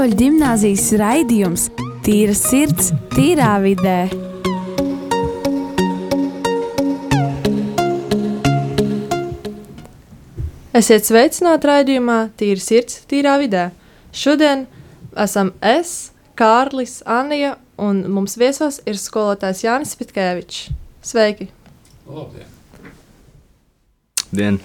Katoļu 0.00 0.16
ģimnāzijas 0.16 0.84
raidījums 0.96 1.62
Tīra 2.00 2.32
sirds, 2.32 2.86
tīrā 3.12 3.50
vidē. 3.60 4.06
Esiet 10.80 11.04
sveicināti 11.04 11.68
raidījumā 11.68 12.16
Tīra 12.40 12.64
sirds, 12.64 13.02
tīrā 13.12 13.36
vidē. 13.44 13.66
Šodien 14.16 14.64
esam 15.20 15.52
es, 15.60 16.14
Kārlis, 16.32 17.02
Anija 17.04 17.58
un 17.76 18.00
mums 18.08 18.40
viesos 18.40 18.80
ir 18.88 18.96
skolotājs 18.96 19.66
Jānis 19.68 19.92
Pitkēvičs. 20.00 20.64
Sveiki! 21.12 21.52
Labdien! 22.08 22.58
Dien. 24.32 24.62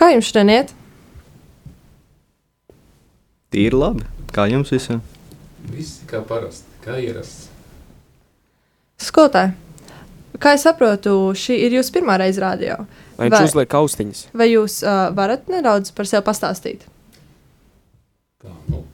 Kā 0.00 0.14
jums 0.16 0.32
šodien 0.32 0.56
iet? 0.56 0.78
Tīri 3.50 3.74
labi. 3.74 4.04
Kā 4.30 4.44
jums 4.46 4.70
visiem? 4.70 5.00
Viss 5.72 6.04
kā 6.10 6.20
parasti, 6.26 6.70
kā 6.84 6.94
ierasts. 7.02 7.48
Skolotāji, 9.00 9.56
kā 10.38 10.52
es 10.54 10.62
saprotu, 10.66 11.14
šī 11.34 11.56
ir 11.66 11.74
jūsu 11.74 11.96
pirmā 11.96 12.18
reize 12.20 12.42
rādio. 12.42 12.76
Lai 13.18 13.26
viņš 13.26 13.50
uzliek 13.50 13.74
austiņas. 13.74 14.22
vai 14.36 14.50
jūs 14.52 14.78
uh, 14.84 15.08
varat 15.16 15.50
nedaudz 15.50 15.90
par 15.96 16.06
sevi 16.06 16.22
pastāstīt? 16.28 16.86
Tā, 18.40 18.54
nu, 18.70 18.84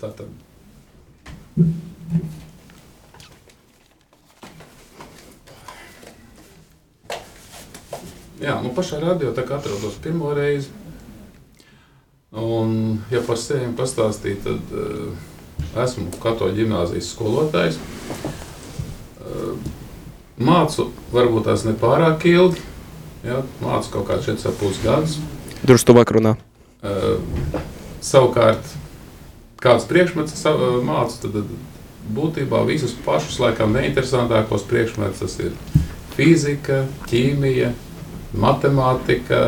tā 0.00 0.14
tad. 0.16 0.32
Jā, 8.40 8.56
nu 8.64 8.72
pašā 8.72 9.02
radio 9.02 9.34
tā 9.36 9.44
kā 9.44 9.60
atrodos 9.60 10.00
pirmo 10.00 10.32
reizi. 10.32 10.72
Un, 12.30 13.00
ja 13.10 13.18
par 13.26 13.38
sevi 13.42 13.72
pastāstīt, 13.74 14.44
tad 14.44 14.74
uh, 14.78 15.08
esmu 15.82 16.12
katoļu 16.22 16.60
ģimnāzijas 16.60 17.08
skolotājs. 17.16 17.80
Uh, 19.18 19.56
mācu 20.38 20.86
varbūt 21.10 21.48
tās 21.48 21.64
nepārāk 21.66 22.28
ilgi, 22.30 22.62
ja, 23.26 23.40
mācu 23.64 23.96
kaut 23.96 24.06
kāds 24.12 24.30
4,5 24.30 24.78
gadus. 24.84 25.18
Drusku 25.66 25.90
tuvāk 25.90 26.14
runā. 26.14 26.36
Uh, 26.86 27.18
savukārt, 27.98 28.62
kāds 29.58 29.90
priekšmets 29.90 30.38
es 30.38 30.46
uh, 30.46 30.78
mācu, 30.86 31.18
tad 31.26 31.42
uh, 31.42 31.52
būtībā 32.14 32.62
visus 32.70 32.94
pašus 33.04 33.42
laikam 33.42 33.74
neinteresantākos 33.74 34.70
priekšmetus 34.70 35.26
tas 35.26 35.38
ir 35.42 35.58
fizika, 36.14 36.84
ķīmija, 37.10 37.74
matemātika, 38.38 39.42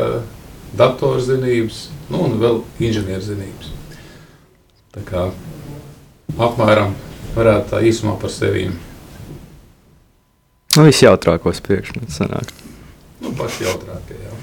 datorzinības, 0.75 1.85
nu 2.13 2.23
un 2.27 2.37
vēl 2.41 2.61
inženierzinības. 2.83 3.71
Tā 4.93 5.01
kā 5.07 5.27
apmēram 6.37 6.93
varētu 7.33 7.73
tā 7.73 7.81
īsumā 7.89 8.15
par 8.21 8.31
sevi. 8.33 8.67
Nu, 10.73 10.85
visjautrākos 10.87 11.61
priekšmetus 11.65 12.21
sanāk. 12.21 12.53
Nu, 13.21 13.33
paši 13.37 13.65
jautrākie, 13.67 14.17
jā. 14.17 14.33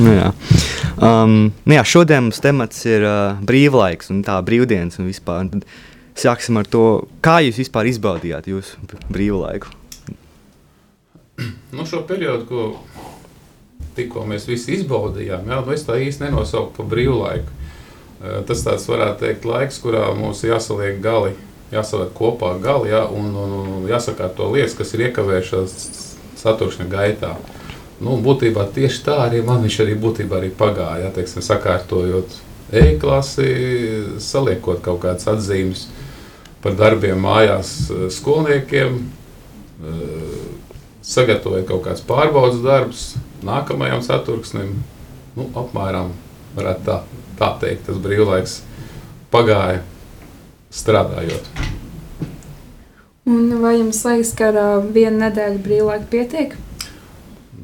Nu, 0.00 0.10
jā. 0.12 0.30
Um, 0.98 1.52
nu, 1.64 1.76
jā, 1.76 1.84
šodien 1.86 2.26
mums 2.26 2.40
temats 2.42 2.84
ir 2.88 3.04
uh, 3.06 3.40
brīvlaiks 3.44 4.10
un 4.14 4.24
tā 4.26 4.36
brīvdienas 4.44 5.00
un 5.00 5.08
vispār. 5.08 5.48
Tad 5.52 5.64
sāksim 6.18 6.60
ar 6.60 6.68
to, 6.70 6.84
kā 7.24 7.40
jūs 7.44 7.60
vispār 7.62 7.88
izbaudījāt 7.92 8.48
jūsu 8.50 9.00
brīvlaiku. 9.12 9.72
Nu, 11.74 11.84
šo 11.88 12.04
periodu, 12.06 12.46
ko 12.46 12.66
tikko 13.96 14.24
mēs 14.28 14.48
visi 14.48 14.78
izbaudījām, 14.78 15.48
jā, 15.50 15.60
nu 15.64 15.74
es 15.74 15.86
tā 15.86 15.98
īsti 16.02 16.26
nenosaucu 16.26 16.74
par 16.76 16.88
brīvlaiku. 16.90 17.60
Tas 18.48 18.62
tāds 18.64 18.86
varētu 18.88 19.26
teikt 19.26 19.44
laiks, 19.48 19.80
kurā 19.82 20.06
mums 20.16 20.40
jāsaliek 20.46 21.00
gali, 21.04 21.34
jāsaliek 21.74 22.14
kopā 22.16 22.54
gali 22.62 22.92
jā, 22.92 23.02
un, 23.12 23.34
un, 23.36 23.52
un 23.78 23.90
jāsakārto 23.90 24.48
lietas, 24.54 24.76
kas 24.78 24.94
ir 24.96 25.08
iekavējušās 25.10 25.74
saturšņa 26.40 26.88
gaitā. 26.92 27.34
Nu, 28.04 28.16
būtībā 28.24 28.66
tieši 28.74 29.04
tā 29.06 29.18
arī 29.26 29.42
man 29.44 29.62
viņš 29.64 29.76
arī 29.84 29.94
būtībā 30.00 30.40
arī 30.40 30.50
pagāja, 30.56 31.04
jā, 31.04 31.12
teiksim, 31.18 31.44
sakārtojot 31.44 32.40
e-klasi, 32.74 33.50
saliekot 34.24 34.80
kaut 34.84 35.02
kādas 35.04 35.28
atzīmes 35.30 35.86
par 36.64 36.74
darbiem 36.78 37.20
mājās 37.20 37.74
skolniekiem, 38.16 38.98
sagatavojot 41.04 41.68
kaut 41.68 41.84
kāds 41.84 42.04
pārbaudas 42.08 42.62
darbs 42.64 43.06
nākamajam 43.46 44.02
saturksnim. 44.04 44.76
Nu, 45.34 45.48
apmēram 45.58 46.12
varētu 46.54 46.84
tā, 46.86 46.98
tā 47.38 47.50
teikt, 47.62 47.88
tas 47.88 47.98
brīvlaiks 48.02 48.60
pagāja 49.34 49.82
strādājot. 50.74 51.48
Un 53.24 53.48
vai 53.62 53.78
jums 53.78 54.02
liekas, 54.04 54.34
ka 54.36 54.50
ar 54.52 54.60
uh, 54.60 54.86
vienu 54.94 55.22
nedēļu 55.22 55.62
brīvlaika 55.64 56.10
pietiek? 56.12 56.56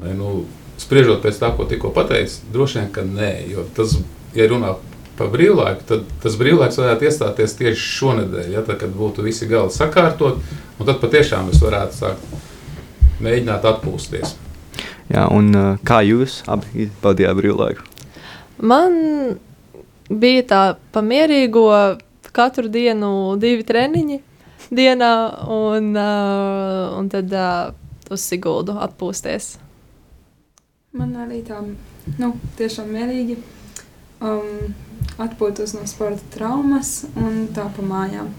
Ne, 0.01 0.15
nu, 0.17 0.45
spriežot 0.81 1.21
pēc 1.23 1.41
tā, 1.43 1.51
ko 1.57 1.67
tikko 1.69 1.93
pateicu, 1.95 2.41
droši 2.55 2.81
vien, 2.81 2.89
ka 2.95 3.05
nē, 3.05 3.31
jo 3.53 3.67
tas, 3.77 3.99
ja 4.35 4.49
runā 4.49 4.73
par 5.19 5.29
brīvlaiku, 5.35 5.85
tad 5.89 6.07
tas 6.23 6.39
brīvlaiks 6.41 6.81
varētu 6.81 7.07
iestāties 7.11 7.59
tieši 7.59 7.89
šonadēļ, 7.99 8.55
ja, 8.55 8.65
tad, 8.65 8.79
kad 8.81 8.95
būtu 8.97 9.27
visi 9.27 9.49
gali 9.51 9.73
sakārtot, 9.75 10.41
un 10.79 10.89
tad 10.89 11.03
patiešām 11.03 11.51
mēs 11.51 11.61
varētu 11.61 11.99
sākt 11.99 13.21
mēģināt 13.21 13.69
atpūsties. 13.69 14.33
Jā, 15.11 15.25
un 15.35 15.51
uh, 15.59 15.71
kā 15.83 16.05
jūs 16.07 16.41
abi 16.51 16.85
izbaudījāt 16.87 17.39
brīvlaiku? 17.41 17.87
Man 18.63 18.93
bija 20.07 20.45
tā 20.47 20.61
pamierīgo 20.95 21.65
katru 22.31 22.71
dienu 22.71 23.37
divi 23.43 23.67
treniņi 23.67 24.21
dienā, 24.71 25.15
un, 25.51 25.91
uh, 25.99 26.99
un 26.99 27.11
tad 27.11 27.35
uh, 27.35 27.73
uz 28.11 28.23
Siguldu 28.23 28.77
atpūsties. 28.87 29.57
Man 30.95 31.15
arī 31.23 31.43
tā, 31.47 31.59
nu, 32.19 32.31
tiešām 32.59 32.95
mierīgi 32.95 33.39
um, 34.23 34.71
atpūtos 35.23 35.75
no 35.75 35.87
sporta 35.91 36.23
traumas 36.35 37.05
un 37.19 37.49
tā 37.55 37.67
pa 37.75 37.87
mājām. 37.87 38.31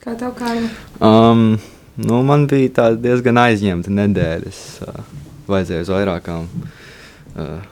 Kā 0.00 0.16
tev 0.16 0.32
Kārli? 0.38 0.68
Um, 1.04 1.58
nu, 2.00 2.20
man 2.24 2.48
bija 2.48 2.74
tāda 2.82 3.00
diezgan 3.08 3.40
aizņemta 3.44 3.92
nedēļa. 3.92 4.52
Es 4.52 4.60
uh, 4.86 5.00
vajadzēja 5.50 5.86
uz 5.86 5.90
vairākām. 5.92 6.46
Uh, 7.38 7.66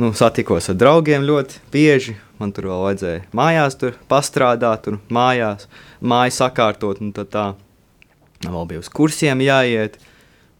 nu, 0.00 0.12
satikos 0.16 0.70
ar 0.72 0.78
draugiem 0.80 1.26
ļoti 1.28 1.62
bieži. 1.72 2.16
Man 2.40 2.54
tur 2.54 2.70
vēl 2.72 2.86
vajadzēja 2.88 3.26
mājās 3.38 3.76
tur 3.78 3.98
pastrādāt, 4.10 4.86
tur 4.86 4.98
mājās, 5.12 5.68
māju 6.00 6.36
sakārtot. 6.38 7.02
Tad 7.16 7.32
tā 7.34 7.44
vēl 8.46 8.70
bija 8.70 8.82
uz 8.82 8.90
kursiem 8.92 9.44
jāiet. 9.44 9.98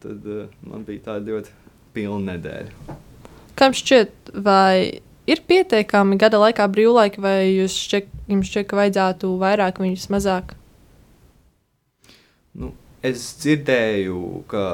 Tad 0.03 0.27
uh, 0.27 0.45
man 0.67 0.85
bija 0.87 1.09
tāda 1.11 1.33
ļoti 1.33 1.55
pilna 1.93 2.33
nedēļa. 2.33 2.99
Jums 3.63 3.79
šķiet, 3.79 4.33
vai 4.43 4.99
ir 5.29 5.41
pietiekami 5.47 6.17
gada 6.19 6.41
laikā 6.41 6.65
brīvlaika, 6.71 7.21
vai 7.23 7.37
šķiet, 7.71 8.09
jums 8.31 8.49
šķiet, 8.49 8.67
ka 8.67 8.79
vajadzētu 8.81 9.29
vairāk, 9.39 9.79
viņus 9.83 10.09
mazāk? 10.11 10.55
Nu, 12.59 12.73
es 13.03 13.25
dzirdēju, 13.43 14.19
ka 14.51 14.65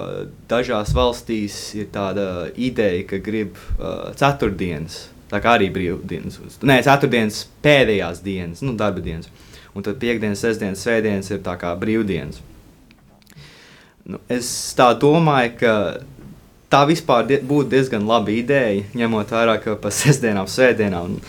dažās 0.51 0.93
valstīs 0.95 1.57
ir 1.79 1.89
tāda 1.93 2.49
ideja, 2.55 3.05
ka 3.09 3.21
grib 3.25 3.57
uh, 3.57 4.11
ceturtdienas, 4.19 5.07
tā 5.31 5.41
kā 5.43 5.55
arī 5.57 5.71
brīvdienas, 5.73 6.39
nē, 6.61 6.79
ceturtdienas 6.85 7.43
pēdējās 7.65 8.21
dienas, 8.25 8.61
nu, 8.65 8.75
darba 8.77 9.03
dienas. 9.05 9.31
Un 9.77 9.85
tad 9.85 9.99
piekdienas, 10.01 10.41
sestdienas, 10.41 10.81
svētdienas 10.81 11.29
ir 11.29 11.43
tā 11.45 11.53
kā 11.61 11.75
brīvdienas. 11.77 12.39
Nu, 14.09 14.17
es 14.31 14.47
tā 14.77 14.87
domāju, 14.97 15.51
ka 15.59 15.73
tā 16.73 16.85
vispār 16.89 17.27
die, 17.29 17.37
būtu 17.45 17.69
diezgan 17.73 18.07
laba 18.09 18.33
ideja, 18.33 18.85
ņemot 18.97 19.33
vērā, 19.33 19.59
ka 19.61 19.75
pa 19.81 19.91
sestdienām, 19.93 20.49
svētdienām 20.49 21.19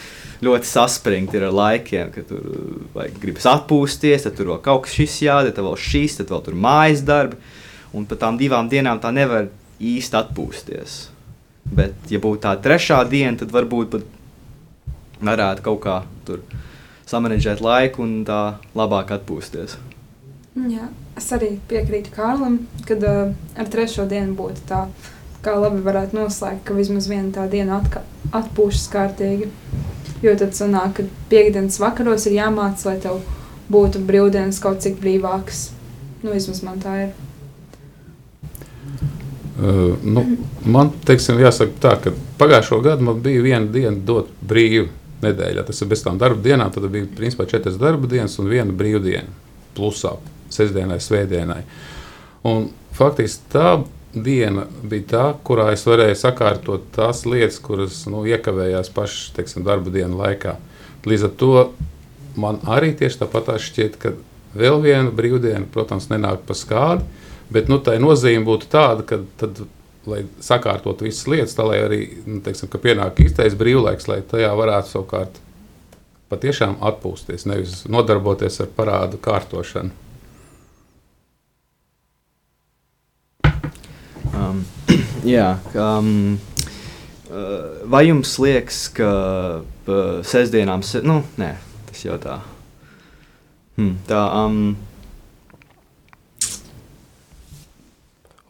ļoti 0.44 0.68
saspringti 0.68 1.38
ir 1.38 1.46
ar 1.48 1.56
laikiem, 1.56 2.12
ka 2.14 2.24
tur 2.28 2.44
vajag 2.94 3.18
gribas 3.22 3.48
atpūsties, 3.50 4.24
tad 4.26 4.36
tur 4.38 4.52
vēl 4.52 4.60
kaut 4.64 4.86
kas 4.86 4.96
šis 4.96 5.18
jādara, 5.26 5.54
tad 5.56 5.66
vēl 5.66 5.78
šis, 5.80 6.16
tad 6.20 6.32
vēl 6.32 6.44
tur 6.46 6.56
mājas 6.56 7.04
darbi. 7.06 7.40
Un 7.96 8.06
par 8.06 8.20
tām 8.22 8.38
divām 8.38 8.70
dienām 8.70 9.00
tā 9.02 9.10
nevar 9.12 9.50
īsti 9.82 10.18
atpūsties. 10.20 10.98
Bet, 11.70 11.96
ja 12.10 12.20
būtu 12.22 12.44
tā 12.46 12.54
trešā 12.62 13.02
diena, 13.10 13.36
tad 13.38 13.52
varbūt 13.54 13.94
pat 13.94 14.08
varētu 15.20 15.64
kaut 15.66 15.80
kā 15.84 16.00
tur 16.26 16.42
samanģēt 17.10 17.62
laiku 17.64 18.04
un 18.06 18.20
tā 18.26 18.40
labāk 18.78 19.12
atpūsties. 19.18 19.76
Jā, 20.70 20.88
es 21.18 21.28
arī 21.34 21.54
piekrītu 21.70 22.12
Kārlim, 22.14 22.62
kad 22.88 23.04
uh, 23.06 23.34
ar 23.58 23.70
trešo 23.70 24.06
dienu 24.10 24.34
būtu 24.38 24.64
tā, 24.70 24.84
kā 25.44 25.54
labi 25.56 25.82
varētu 25.84 26.18
noslēgt, 26.18 26.64
ka 26.66 26.76
vismaz 26.76 27.06
viena 27.10 27.30
tā 27.34 27.46
diena 27.50 27.80
atpūšas 28.36 28.88
kārtīgi. 28.92 29.50
Jo 30.20 30.36
tad 30.36 30.52
sanāk, 30.56 30.98
ka 30.98 31.04
piekdienas 31.30 31.80
vakaros 31.80 32.26
ir 32.28 32.36
jāmāca, 32.36 32.90
lai 32.90 32.98
tev 33.00 33.20
būtu 33.72 34.02
brīvdienas 34.04 34.60
kaut 34.60 34.82
cik 34.84 34.98
brīvākas. 35.00 35.70
Nu, 36.22 36.34
vismaz 36.34 36.62
man 36.66 36.80
tā 36.82 36.96
ir. 37.06 37.12
Uh, 39.60 39.96
nu, 40.04 40.24
man 40.64 40.92
teiksim, 41.04 41.40
jāsaka 41.40 41.76
tā, 41.80 41.94
ka 42.04 42.12
pagājušo 42.40 42.80
gadu 42.84 43.08
man 43.08 43.20
bija 43.24 43.44
viena 43.44 43.66
diena 43.68 43.96
dot 43.96 44.32
brīvu. 44.40 44.88
nedēļā. 45.20 45.64
Tas 45.68 45.82
ir 45.82 45.88
bez 45.90 46.02
tām 46.04 46.18
darba 46.20 46.40
dienām. 46.40 46.70
Tad 46.72 46.86
bija 46.92 47.08
principā 47.16 47.44
četras 47.48 47.78
darba 47.80 48.08
dienas 48.08 48.38
un 48.40 48.48
viena 48.48 48.72
brīvdiena. 48.72 49.28
Plusā 49.76 50.14
sestdienai, 50.50 50.96
svētdienai. 51.00 51.60
Un 52.48 52.70
faktiski 52.96 53.52
tā 53.52 53.74
diena 54.14 54.66
bija 54.82 55.06
tā, 55.12 55.24
kurā 55.46 55.70
es 55.74 55.84
varēju 55.86 56.18
sakārtot 56.18 56.88
tās 56.96 57.22
lietas, 57.28 57.60
kuras 57.62 58.02
nu, 58.10 58.24
iekavējās 58.26 58.90
teiksim, 59.36 59.64
darba 59.66 59.92
dienu 59.94 60.18
laikā. 60.18 60.56
Līdz 61.06 61.28
ar 61.28 61.34
to 61.40 61.54
man 62.40 62.60
arī 62.68 62.92
tieši 62.98 63.22
tāpat 63.22 63.54
šķiet, 63.62 63.98
ka 64.00 64.14
vēl 64.54 64.80
viena 64.82 65.10
brīvdiena, 65.14 65.66
protams, 65.72 66.10
nenāk 66.10 66.42
pa 66.46 66.56
skādi, 66.58 67.06
bet 67.50 67.70
nu, 67.70 67.78
tā 67.82 67.96
nozīme 68.02 68.44
būtu 68.46 68.70
tāda, 68.70 69.06
ka 69.06 69.20
tad, 69.40 69.62
lai 70.10 70.24
sakārtotu 70.42 71.06
visas 71.06 71.28
lietas, 71.30 71.54
tā 71.56 71.66
lai 71.68 71.80
arī 71.84 72.02
nu, 72.26 72.40
teiksim, 72.44 72.70
pienāk 72.82 73.20
īstais 73.22 73.56
brīvlaiks, 73.58 74.08
lai 74.10 74.20
tajā 74.26 74.50
varētu 74.58 74.94
savukārt 74.94 75.40
patiešām 76.30 76.78
atpūsties, 76.86 77.46
nevis 77.50 77.82
nodarboties 77.90 78.60
ar 78.62 78.70
parādu 78.76 79.18
kārtošanu. 79.22 79.90
Um, 84.30 84.62
jā, 85.26 85.48
um, 85.74 86.38
vai 87.90 88.04
jums 88.08 88.32
liekas, 88.42 88.84
ka 88.94 89.10
uh, 89.60 90.20
sestdienām, 90.26 90.84
se, 90.86 91.02
nu, 91.06 91.20
nē, 91.40 91.54
tas 91.90 92.04
jau 92.04 92.18
tā. 92.22 92.40
Hmm, 93.78 93.96
tā 94.08 94.22
um, 94.44 94.62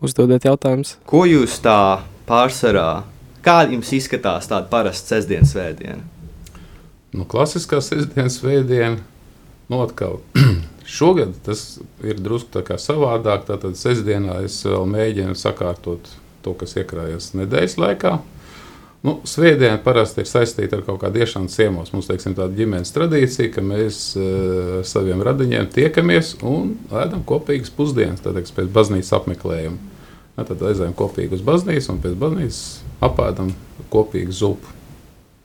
Uzdodiet 0.01 0.47
jautājumus. 0.49 0.95
Ko 1.05 1.27
jūs 1.29 1.59
tā 1.61 2.01
pārsvarā, 2.29 3.03
kā 3.45 3.61
jums 3.69 3.91
izskatās 3.93 4.49
tāda 4.49 4.71
parasta 4.73 5.17
sestdienas 5.17 5.53
svētdiena? 5.53 6.01
Nu, 7.13 7.27
klasiskā 7.29 7.83
sestdienas 7.85 8.39
svētdiena, 8.41 8.97
nu, 9.69 9.83
atkal 9.85 10.23
Šogad 10.91 11.37
tas 11.47 11.79
ir 12.03 12.19
drusku 12.19 12.65
savādāk. 12.83 13.45
Tātad 13.47 13.77
sestdienā 13.79 14.41
es 14.43 14.57
vēl 14.67 14.89
mēģinu 14.91 15.37
sakārtot 15.39 16.09
to, 16.45 16.55
kas 16.59 16.77
iekrājas 16.81 17.33
nedēļas 17.39 17.79
laikā. 17.81 18.19
Nu, 19.01 19.15
Svētdiena 19.25 19.79
parasti 19.81 20.21
ir 20.21 20.29
saistīta 20.29 20.77
ar 20.77 20.83
kaut 20.85 20.99
kādu 21.01 21.23
iešanu 21.23 21.49
ciemos. 21.49 21.89
Mums 21.95 22.11
teiksim, 22.11 22.35
tāda 22.37 22.53
ģimenes 22.53 22.93
tradīcija, 22.93 23.49
ka 23.55 23.65
mēs 23.65 24.01
ar 24.19 24.19
uh, 24.21 24.83
saviem 24.85 25.23
radiņiem 25.25 25.71
tiekamies 25.73 26.35
un 26.45 26.75
ēdam 26.93 27.23
kopīgas 27.29 27.73
pusdienas, 27.73 28.21
tad, 28.21 28.37
pēc 28.57 28.69
baznīcas 28.75 29.15
apmeklējuma. 29.17 29.97
Ja, 30.37 30.45
tad 30.45 30.61
aizējām 30.69 30.93
kopīgi 30.97 31.39
uz 31.39 31.47
baznīcu 31.47 31.95
un 31.95 32.05
pēc 32.05 32.21
baznīcas 32.21 32.61
apēdam 33.09 33.55
kopīgu 33.93 34.37
zupu. 34.37 34.77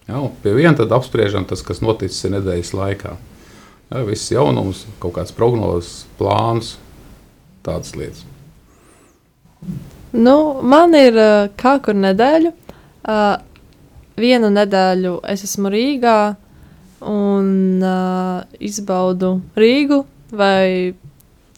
Ja, 0.06 0.19
pie 0.44 0.53
viena 0.53 0.75
tad 0.77 0.92
apspriežam 0.94 1.47
tas, 1.47 1.63
kas 1.65 1.81
noticis 1.81 2.27
nedēļas 2.36 2.75
laikā. 2.75 3.15
Ja, 3.88 4.03
viss 4.06 4.36
jaunums, 4.36 4.83
kaut 5.00 5.15
kāds 5.15 5.33
prognozes, 5.36 6.03
plāns, 6.19 6.75
tādas 7.65 7.95
lietas. 7.97 8.25
Nu, 10.15 10.62
man 10.63 10.95
ir 10.95 11.17
uh, 11.19 11.50
kā 11.59 11.75
kur 11.83 11.97
nedēļu. 12.00 12.51
Uh, 13.06 13.35
vienu 14.15 14.47
nedēļu 14.53 15.17
es 15.27 15.44
esmu 15.44 15.71
Rīgā 15.73 16.19
un 17.12 17.50
uh, 17.83 18.45
izbaudu 18.63 19.33
Rīgu 19.59 20.06
vai 20.35 20.95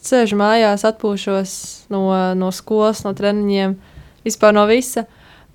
sēžu 0.02 0.38
mājās, 0.40 0.84
atpūšos 0.88 1.52
no, 1.92 2.02
no 2.38 2.50
skolas, 2.54 3.04
no 3.06 3.14
treniņiem, 3.16 3.78
vispār 4.26 4.56
no 4.56 4.66
visa. 4.70 5.06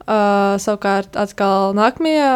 Uh, 0.03 0.55
savukārt, 0.59 1.15
atkal 1.19 1.75
nākamajā 1.77 2.31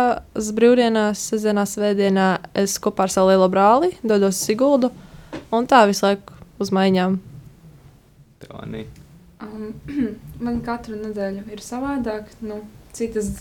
brīvdienās, 0.56 1.26
sestdienā, 1.32 1.66
svētdienā, 1.68 2.28
es 2.56 2.78
kopā 2.84 3.08
ar 3.08 3.16
savu 3.16 3.34
lielo 3.34 3.50
brāli 3.52 3.92
dodos 4.04 4.38
uz 4.40 4.46
Siguldu 4.48 4.92
un 5.52 5.68
tā 5.68 5.84
visu 5.90 6.08
laiku 6.08 6.40
uz 6.64 6.72
maiņām. 6.76 7.20
Um, 9.42 9.74
man 10.46 10.62
katru 10.66 11.00
nedēļu 11.00 11.48
ir 11.54 11.64
savādāk. 11.64 12.30
Nu, 12.42 12.62
citas 12.98 13.32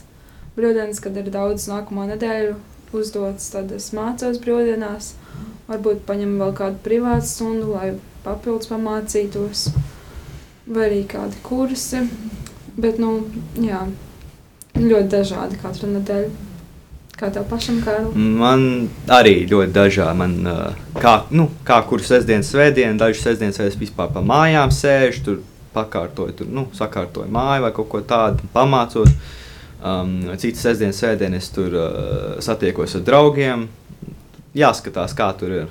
brīvdienas, 0.56 1.02
kad 1.04 1.16
ir 1.16 1.31
daudz 1.32 1.69
nākamo 1.70 2.06
nedēļu 2.12 2.56
uzdots, 2.96 3.50
tad 3.52 3.75
es 3.76 3.90
mācos 3.96 4.40
brīvdienās. 4.43 5.14
Varbūt 5.66 6.04
paņemu 6.06 6.40
vēl 6.40 6.56
kādu 6.56 6.82
privātu 6.84 7.28
stundu, 7.28 7.72
lai 7.75 7.93
papildus 8.25 8.70
pamācītos, 8.70 9.69
vai 10.66 10.88
arī 10.88 11.04
kādi 11.10 11.40
kursi. 11.44 12.04
Bet, 12.76 13.00
nu, 13.00 13.19
jā, 13.60 13.87
Ļoti 14.76 15.08
dažādi 15.08 15.56
katru 15.60 15.88
nedēļu. 15.94 16.32
Kā 17.16 17.31
tev 17.32 17.46
pašam, 17.48 17.78
Kārl? 17.81 18.10
Man 18.12 18.90
arī 19.08 19.46
ļoti 19.48 19.72
dažādi. 19.72 20.16
Man, 20.20 20.34
kā, 21.00 21.14
nu, 21.32 21.46
kā 21.64 21.78
kur 21.88 22.02
sestdienas, 22.04 22.50
svētdienas, 22.52 22.98
dažas 23.00 23.22
sestdienas 23.25 23.60
es 23.64 23.78
vispār 23.81 24.10
pa 24.12 24.20
mājām 24.20 24.75
sēžu, 24.75 25.22
tur 25.25 25.38
pakārtoju, 25.76 26.38
tur, 26.40 26.50
nu, 26.50 26.67
sakārtoju 26.76 27.31
māju 27.32 27.67
vai 27.67 27.73
kaut 27.76 27.90
ko 27.93 28.02
tādu, 28.02 28.49
pamācos. 28.55 29.12
Um, 29.87 30.19
citas 30.40 30.64
sestdienas, 30.64 30.99
svētdienas 30.99 31.44
es 31.44 31.52
tur 31.55 31.76
uh, 31.76 32.37
satiekos 32.43 32.96
ar 32.99 33.06
draugiem. 33.06 33.67
Jāskatās, 34.56 35.14
kā 35.14 35.31
tur 35.37 35.52
ir 35.52 35.67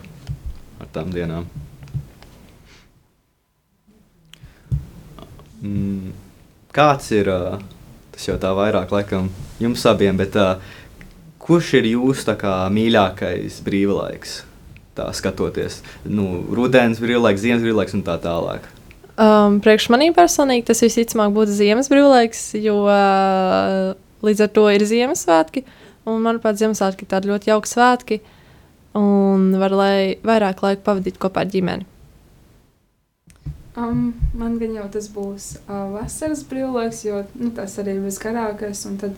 ar 0.79 0.91
tām 0.93 1.09
dienām. 1.11 1.49
Mm, 5.65 6.13
kāds 6.75 7.09
ir 7.17 7.31
uh, 7.33 7.57
Tas 8.15 8.29
jau 8.29 8.37
tā 8.39 8.53
vairāk 8.55 8.93
laikam 8.95 9.25
jums 9.59 9.81
abiem, 9.91 10.15
bet 10.15 10.37
uh, 10.39 10.61
kurš 11.43 11.73
ir 11.81 11.89
jūsu 11.89 12.37
mīļākais 12.71 13.59
brīvlaiks? 13.65 14.37
Tā 14.95 15.09
skatoties, 15.11 15.81
nu, 16.07 16.45
rudens 16.55 17.01
brīvlaiks, 17.03 17.43
ziemas 17.43 17.65
brīvlaiks 17.65 17.97
un 17.97 18.05
tā 18.07 18.15
tālāk. 18.23 18.63
Um, 19.15 19.61
priekš 19.63 19.87
manī 19.93 20.09
personīgi 20.11 20.65
tas 20.67 20.81
visticamāk 20.83 21.31
būtu 21.35 21.53
ziemas 21.55 21.87
brīvlaiks, 21.87 22.49
jo 22.59 22.81
uh, 22.83 23.93
līdz 24.27 24.43
ar 24.43 24.49
to 24.57 24.65
ir 24.73 24.83
Ziemassvētki. 24.83 25.63
Un, 26.05 26.19
manuprāt, 26.25 26.59
Ziemassvētki 26.59 27.05
ir 27.05 27.11
tādi 27.13 27.31
ļoti 27.31 27.53
jauki 27.53 27.71
svētki 27.71 28.19
un 28.95 29.49
var 29.59 29.75
lai 29.75 29.97
vairāk 30.23 30.63
laika 30.63 30.83
pavadīt 30.85 31.19
kopā 31.21 31.45
ar 31.45 31.51
ģimeni. 31.51 31.87
Um, 33.75 34.13
man 34.35 34.55
gan 34.59 34.75
jau 34.77 34.85
tas 34.91 35.09
būs 35.11 35.49
uh, 35.65 35.89
vasaras 35.95 36.45
brīvlaiks, 36.47 37.01
jo 37.07 37.23
nu, 37.35 37.51
tas 37.55 37.75
arī 37.81 37.97
ir 37.97 38.05
visgarākais. 38.05 38.85
Tad, 39.01 39.17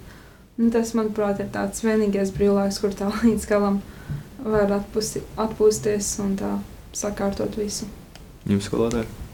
nu, 0.58 0.72
tas, 0.74 0.96
manuprāt, 0.98 1.44
ir 1.44 1.52
tāds 1.54 1.86
vienīgais 1.86 2.34
brīvlaiks, 2.38 2.82
kur 2.82 2.94
tā 2.98 3.12
līdz 3.22 3.46
galam 3.50 3.82
var 4.46 4.74
atpusti, 4.80 5.22
atpūsties 5.38 6.18
un 6.26 6.36
tā 6.42 6.58
sakārtot 6.98 7.58
visu. 7.58 7.90
Jums 8.50 8.70
skolotāji? 8.70 9.27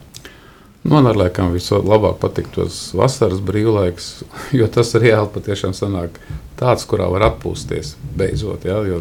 Man 0.84 1.06
ar 1.08 1.16
laikam 1.16 1.54
vislabāk 1.54 2.18
patīk 2.20 2.50
tos 2.52 2.90
vasaras 2.92 3.40
brīvlaiks, 3.44 4.08
jo 4.58 4.68
tas 4.68 4.92
reāli 5.00 5.30
patiešām 5.32 5.72
sanāk 5.76 6.18
tāds, 6.60 6.84
kurā 6.88 7.06
var 7.12 7.30
atpūsties 7.30 7.94
beidzot. 8.18 8.66
Ja, 8.68 8.82
jo, 8.84 9.00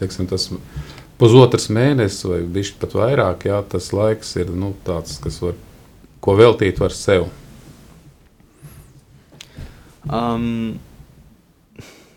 teiksim, 0.00 0.26
tas 0.30 0.48
pusotrs 1.20 1.68
mēnesis 1.70 2.26
vai 2.26 2.40
bišķi 2.56 2.80
pat 2.82 2.96
vairāk, 2.98 3.46
jā, 3.46 3.60
tas 3.70 3.92
laiks 3.94 4.34
ir 4.42 4.50
nu, 4.58 4.72
tāds, 4.86 5.20
kas 5.22 5.38
var, 5.44 5.54
ko 6.24 6.34
veltīt 6.40 6.82
var 6.82 6.94
sev. 6.96 7.28
Um, 10.10 10.74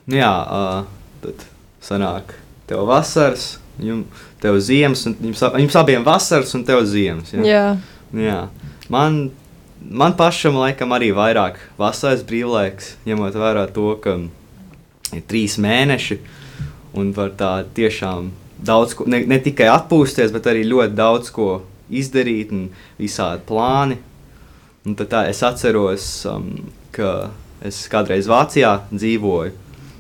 jā, 0.09 0.33
uh, 0.33 0.81
tad 1.21 1.45
sanāk 1.85 2.33
tev 2.67 2.81
vasaras, 2.89 3.59
jums, 3.77 4.25
tev 4.41 4.57
ziemas, 4.57 5.05
un 5.05 5.13
jums, 5.29 5.45
jums 5.61 5.77
abiem 5.77 6.01
vasaras 6.03 6.57
un 6.57 6.65
tev 6.65 6.81
ziemas. 6.89 7.29
Jā. 7.37 7.45
jā. 7.45 7.67
jā. 8.25 8.41
Man, 8.93 9.29
man 9.83 10.15
pašam 10.19 10.57
laikam 10.61 10.95
arī 10.95 11.11
vairāk 11.15 11.59
vasaras 11.79 12.23
brīvlaiks, 12.27 12.95
ņemot 13.07 13.35
vērā 13.35 13.67
to, 13.75 13.91
ka 14.03 14.17
ir 15.15 15.23
trīs 15.27 15.57
mēneši 15.59 16.19
un 16.97 17.11
var 17.15 17.33
tā 17.39 17.51
tiešām 17.77 18.31
daudz 18.57 18.95
ko, 18.97 19.05
ne, 19.09 19.21
ne 19.29 19.39
tikai 19.43 19.67
atpūsties, 19.71 20.33
bet 20.33 20.49
arī 20.49 20.63
ļoti 20.67 20.97
daudz 20.97 21.31
ko 21.35 21.49
izdarīt, 21.93 22.53
un 22.55 22.69
visādi 22.99 23.43
plāni. 23.47 23.99
Un 24.87 24.95
tā, 24.97 25.25
es 25.27 25.43
atceros, 25.43 26.07
um, 26.31 26.49
ka 26.95 27.29
es 27.65 27.83
kādreiz 27.91 28.29
Vācijā 28.31 28.73
dzīvoju, 28.93 29.53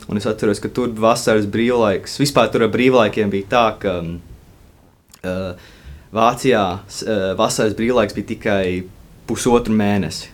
un 0.07 0.19
es 0.19 0.27
atceros, 0.29 0.61
ka 0.63 0.71
tur 0.71 0.93
vasaras 0.95 1.47
brīvlaiks. 1.51 2.17
Vispār 2.21 2.51
tur 2.53 2.65
ar 2.67 2.71
brīvlaikiem 2.73 3.31
bija 3.33 3.51
tā, 3.51 3.65
ka 3.81 3.97
um, 3.99 4.13
uh, 5.27 5.73
Vācijā 6.15 6.63
uh, 6.79 7.25
vasaras 7.39 7.75
brīvlaiks 7.77 8.15
bija 8.15 8.31
tikai 8.33 8.67
pusotru 9.27 9.75
mēnesi. 9.75 10.31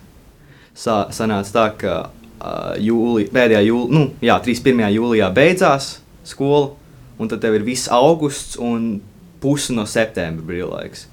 Sa, 0.78 1.08
sanāca 1.14 1.54
tā, 1.54 1.66
ka 1.82 1.96
uh, 2.04 2.76
jūli, 2.82 3.28
pēdējā 3.34 3.64
jūlijā, 3.68 3.94
nu, 3.94 4.06
jā, 4.22 4.38
31. 4.46 4.88
jūlijā 4.94 5.30
beidzās 5.34 5.98
skola 6.26 6.74
un 7.18 7.30
tad 7.30 7.42
tev 7.44 7.58
ir 7.58 7.66
viss 7.66 7.90
augusts 7.92 8.58
un 8.62 8.98
pusi 9.44 9.76
no 9.76 9.86
septembra 9.90 10.46
brīvlaiks. 10.48 11.08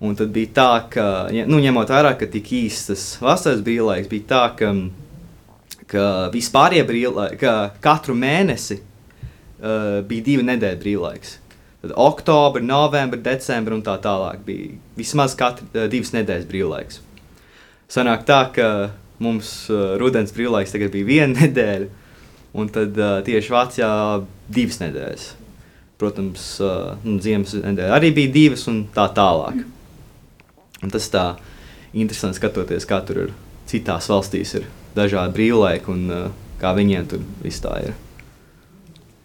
Un 0.00 0.14
tad 0.16 0.32
bija 0.32 0.52
tā, 0.56 0.70
ka, 0.92 1.06
nu, 1.48 1.60
ņemot 1.60 1.90
vērā, 1.92 2.14
ka 2.16 2.28
tik 2.30 2.48
īstas 2.56 3.18
vasaras 3.20 3.60
brīvlaiks, 3.64 4.08
bija 4.08 4.28
tā, 4.30 4.44
ka, 4.56 4.70
ka 5.90 6.04
vispārējie 6.32 6.86
brīvlaiki, 6.88 7.40
ka 7.42 7.54
katru 7.84 8.16
mēnesi 8.16 8.78
uh, 8.80 10.00
bija 10.08 10.26
divi 10.30 10.46
nedēļu 10.48 10.80
brīvlaiks. 10.84 11.36
Tad 11.80 11.94
oktobra, 11.96 12.60
novembra, 12.62 13.20
decembra 13.24 13.76
un 13.76 13.84
tā 13.84 13.94
tālāk 14.04 14.42
bija 14.44 14.74
vismaz 14.98 15.36
katru, 15.38 15.64
uh, 15.72 15.86
divas 15.88 16.12
nedēļas 16.12 16.48
brīvlaiks. 16.50 17.00
Sanāk 17.90 18.26
tā, 18.28 18.42
ka 18.54 18.66
mums 19.22 19.52
uh, 19.72 19.96
rudens 20.00 20.34
brīvlaiks 20.36 20.74
tagad 20.74 20.92
bija 20.92 21.08
viena 21.08 21.36
nedēļa, 21.44 21.88
un 22.60 22.72
tad 22.72 23.00
uh, 23.00 23.20
tieši 23.24 23.54
Vācijā 23.54 23.92
divas 24.52 24.80
nedēļas. 24.82 25.28
Protams, 26.00 26.44
nu, 27.04 27.18
ziemas 27.20 27.52
nedēļa 27.60 27.92
arī 27.92 28.08
bija 28.16 28.32
divas 28.32 28.62
un 28.72 28.86
tā 28.94 29.04
tālāk. 29.12 29.58
Un 30.80 30.92
tas 30.94 31.10
tā 31.12 31.24
interesanti 31.92 32.40
skatoties, 32.40 32.88
kā 32.88 33.02
tur 33.04 33.26
ir 33.26 33.34
citās 33.68 34.08
valstīs 34.08 34.54
ir 34.56 34.70
dažādi 34.96 35.36
brīvlaiki 35.36 35.92
un 35.92 36.06
kā 36.62 36.72
viņiem 36.76 37.10
tur 37.12 37.26
viss 37.44 37.60
tā 37.60 37.74
ir. 37.84 37.98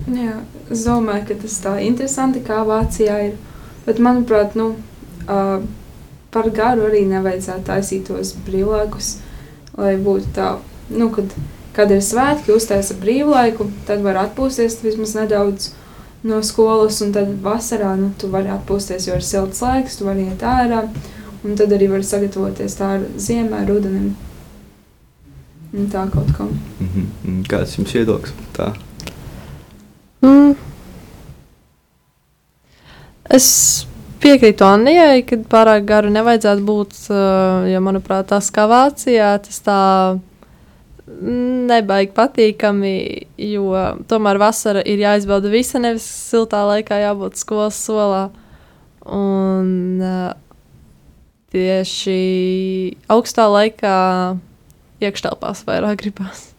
Jā, 0.03 0.35
es 0.69 0.83
domāju, 0.85 1.25
ka 1.29 1.37
tas 1.41 1.57
tā 1.63 1.77
interesanti, 1.81 2.43
kā 2.45 2.61
Vācijā 2.67 3.17
ir. 3.29 3.37
Bet, 3.85 4.01
manuprāt, 4.01 4.53
nu, 4.57 4.73
uh, 5.25 5.63
par 6.35 6.49
garu 6.53 6.89
arī 6.89 7.05
nevajadzētu 7.09 7.65
taisīt 7.69 8.09
tos 8.09 8.33
brīvlaikus, 8.45 9.15
lai 9.79 9.95
būtu 10.01 10.33
tā, 10.35 10.49
nu, 10.91 11.09
kad, 11.15 11.33
kad 11.77 11.93
ir 11.95 12.03
svētki, 12.05 12.53
uztaisa 12.55 12.97
brīvlaiku, 13.01 13.69
tad 13.87 14.03
var 14.05 14.19
atpūsties 14.25 14.81
vismaz 14.83 15.15
nedaudz 15.17 15.71
no 16.25 16.41
skolas, 16.43 16.99
un 17.05 17.13
tad 17.15 17.31
vasarā, 17.45 17.93
nu, 17.99 18.11
tu 18.19 18.29
vari 18.33 18.51
atpūsties, 18.53 19.07
jo 19.09 19.17
ir 19.17 19.25
silts 19.25 19.61
laiks, 19.63 19.99
tu 19.99 20.09
vari 20.09 20.27
iet 20.29 20.45
ārā, 20.45 20.85
un 21.45 21.57
tad 21.59 21.73
arī 21.75 21.89
var 21.93 22.05
sagatavoties 22.05 22.77
tā 22.79 22.95
ziemē, 23.21 23.65
rudenim. 23.69 24.15
Tā 25.91 26.05
kaut 26.11 26.29
kam. 26.37 26.51
Mm 26.79 26.89
-hmm. 26.95 27.47
Kāds 27.51 27.77
jums 27.77 27.93
viedoklis 27.93 28.31
par 28.31 28.47
tā? 28.57 28.84
Mm. 30.25 30.55
Es 33.35 33.47
piekrītu 34.23 34.65
Annijai, 34.65 35.23
ka 35.27 35.37
pārāk 35.49 35.85
garu 35.89 36.13
nevajadzētu 36.13 36.65
būt. 36.65 36.95
uh, 37.11 37.67
Jo, 37.69 37.81
manuprāt, 37.85 38.29
tas 38.31 38.49
kā 38.53 38.65
Vācijā, 38.69 39.35
tas 39.45 39.61
tā 39.65 39.81
nebaigi 41.05 42.13
patīkami. 42.15 42.95
Jo 43.37 43.83
tomēr 44.09 44.39
vasara 44.41 44.81
ir 44.85 45.03
jāizbauda 45.03 45.51
visa, 45.53 45.81
nevis 45.81 46.07
siltā 46.07 46.63
laikā 46.65 46.99
jābūt 47.03 47.37
skolas 47.41 47.77
solā. 47.77 48.23
Un 49.05 50.01
uh, 50.01 50.33
tieši 51.53 52.97
augstā 53.13 53.45
laikā 53.51 53.95
iekštelpās 55.05 55.65
vairāk 55.67 56.01
gribās. 56.01 56.54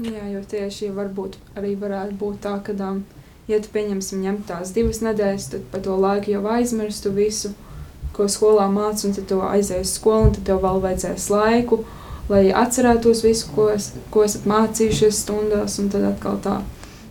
Jā, 0.00 0.22
jo 0.32 0.40
tieši 0.48 0.88
varbūt 0.96 1.36
arī 1.60 1.74
varētu 1.76 2.14
būt 2.16 2.38
tā, 2.46 2.54
ka, 2.64 2.72
um, 2.86 3.02
ja 3.50 3.58
tu 3.60 3.68
pieņemsim 3.74 4.22
ņemt 4.24 4.46
tās 4.48 4.72
divas 4.72 5.02
nedēļas, 5.04 5.48
tad 5.52 5.66
par 5.72 5.82
to 5.84 5.96
laiku 6.00 6.32
jau 6.32 6.44
aizmirstu 6.54 7.12
visu, 7.12 7.52
ko 8.16 8.24
skolā 8.32 8.64
mācīts, 8.72 9.10
un 9.10 9.16
tad 9.18 9.28
tu 9.28 9.40
aizies 9.44 9.84
uz 9.84 9.98
skolu, 9.98 10.30
un 10.30 10.34
tad 10.38 10.46
tev 10.48 10.62
vēl 10.64 10.80
vajadzēs 10.86 11.28
laiku, 11.34 11.82
lai 12.32 12.46
atcerētos 12.62 13.24
visu, 13.26 13.52
ko, 13.52 13.68
es, 13.74 13.90
ko 14.14 14.24
esat 14.24 14.48
mācījušies 14.48 15.22
stundās, 15.26 15.76
un 15.82 15.92
tad 15.92 16.08
atkal 16.14 16.40
tā, 16.48 16.56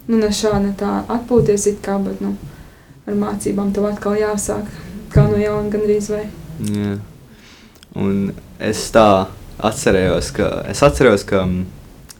nu, 0.09 0.17
ne 0.17 0.33
šā, 0.33 0.55
ne 0.63 0.73
tā 0.79 1.03
atpūties 1.13 1.69
it 1.75 1.81
kā, 1.85 1.99
bet, 2.01 2.23
nu, 2.25 2.33
ar 3.05 3.21
mācībām 3.21 3.73
tev 3.75 3.89
atkal 3.91 4.17
jāsāk, 4.17 4.69
kā 5.13 5.29
no 5.29 5.37
jauna 5.37 5.69
gandrīz 5.73 6.09
vai. 6.09 6.25
Jā. 6.65 6.97
Un 7.99 8.31
es 8.61 8.87
tā 8.93 9.27
atcerējos, 9.65 10.33
ka, 10.33 10.49
es 10.71 10.81
atceros, 10.85 11.25
ka 11.27 11.45
mm, 11.45 11.78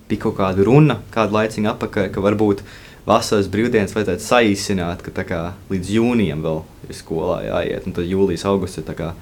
bija 0.10 0.26
kaut 0.26 0.38
kāda 0.40 0.66
runa, 0.66 1.00
kādu 1.14 1.38
laiciņu 1.38 1.72
atpakaļ, 1.74 2.10
ka 2.14 2.24
varbūt 2.26 2.64
vasaras 3.08 3.50
brīvdienas 3.52 3.96
vajadzētu 3.96 4.26
saīsināt, 4.26 5.04
ka 5.06 5.26
kā 5.26 5.42
līdz 5.72 5.92
jūnijam 5.96 6.44
vēl 6.46 6.64
ir 6.90 6.98
skolā 6.98 7.42
jāiet, 7.48 7.88
un 7.88 7.98
tad 7.98 8.10
jūlijas, 8.10 8.46
augusts 8.50 8.82
ir 8.82 8.90
kā 8.98 9.14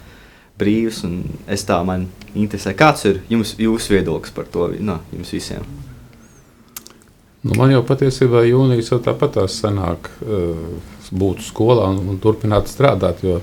brīvs, 0.58 1.03
es 1.53 1.65
tā 1.67 1.77
man 1.86 2.08
interesē, 2.34 2.74
kāds 2.77 3.06
ir 3.10 3.22
jums, 3.29 3.53
jūsu 3.62 3.98
viedoklis 3.98 4.34
par 4.34 4.48
to, 4.51 4.72
no, 4.82 5.00
jums 5.13 5.34
visiem? 5.36 5.67
Nu, 7.46 7.53
man 7.56 7.72
jau 7.72 7.84
patiesībā 7.86 8.41
jūnijas 8.48 8.89
jau 8.91 8.98
tāpat 9.03 9.38
tās 9.38 9.60
sanāk 9.62 10.10
uh, 10.25 10.58
būt 11.13 11.46
skolā 11.46 11.86
un, 11.94 12.01
un 12.12 12.17
turpināt 12.20 12.67
strādāt, 12.72 13.22
jo 13.24 13.38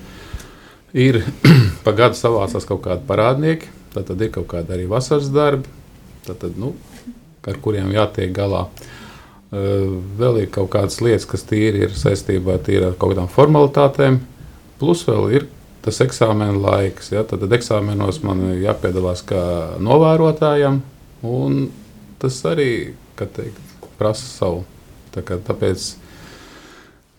ir 0.93 1.23
pa 1.85 1.95
gadu 1.97 2.19
savācās 2.19 2.67
kaut 2.69 2.83
kādi 2.85 3.07
parādnieki, 3.09 3.71
tad, 3.95 4.09
tad 4.11 4.21
ir 4.21 4.35
kaut 4.35 4.51
kādi 4.51 4.75
arī 4.75 4.89
vasaras 4.91 5.31
darbi, 5.33 5.71
tad, 6.27 6.41
tad, 6.43 6.59
nu, 6.59 6.75
ar 7.51 7.59
kuriem 7.65 7.93
jātiek 7.95 8.33
galā. 8.35 8.67
Vēl 9.55 10.41
ir 10.43 10.49
kaut 10.55 10.73
kādas 10.73 10.99
lietas, 11.05 11.27
kas 11.31 11.47
tīri 11.47 11.85
ir 11.87 11.95
saistībā 11.95 12.59
tīri 12.65 12.89
ar 12.89 12.97
kaut 12.99 13.15
kādām 13.15 13.31
formalitātēm, 13.31 14.19
plus 14.81 15.05
vēl 15.07 15.29
ir 15.39 15.47
tas 15.85 16.01
eksāmena 16.03 16.57
laiks. 16.59 17.13
Ja? 17.13 17.23
Tad, 17.29 17.45
tad 17.45 17.55
eksāmenos 17.55 18.23
man 18.27 18.43
ir 18.51 18.65
jāpiedalās 18.65 19.23
kā 19.29 19.45
novērotājam, 19.85 20.81
un 21.29 21.69
tas 22.23 22.41
arī, 22.49 22.95
teikt, 23.21 23.61
prasa 24.01 24.27
savu. 24.27 24.65
Tā 25.15 25.23
kā, 25.23 25.39
tāpēc, 25.39 25.93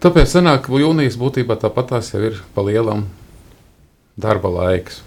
tāpēc 0.03 0.34
sanāk, 0.34 0.65
ka 0.65 0.82
jūnijas 0.82 1.15
būtībā 1.22 1.55
tāpat 1.62 1.94
tās 1.94 2.12
jau 2.12 2.24
ir 2.27 2.41
pa 2.55 2.65
lielam 2.67 3.05
darba 4.20 4.51
laiks. 4.51 5.03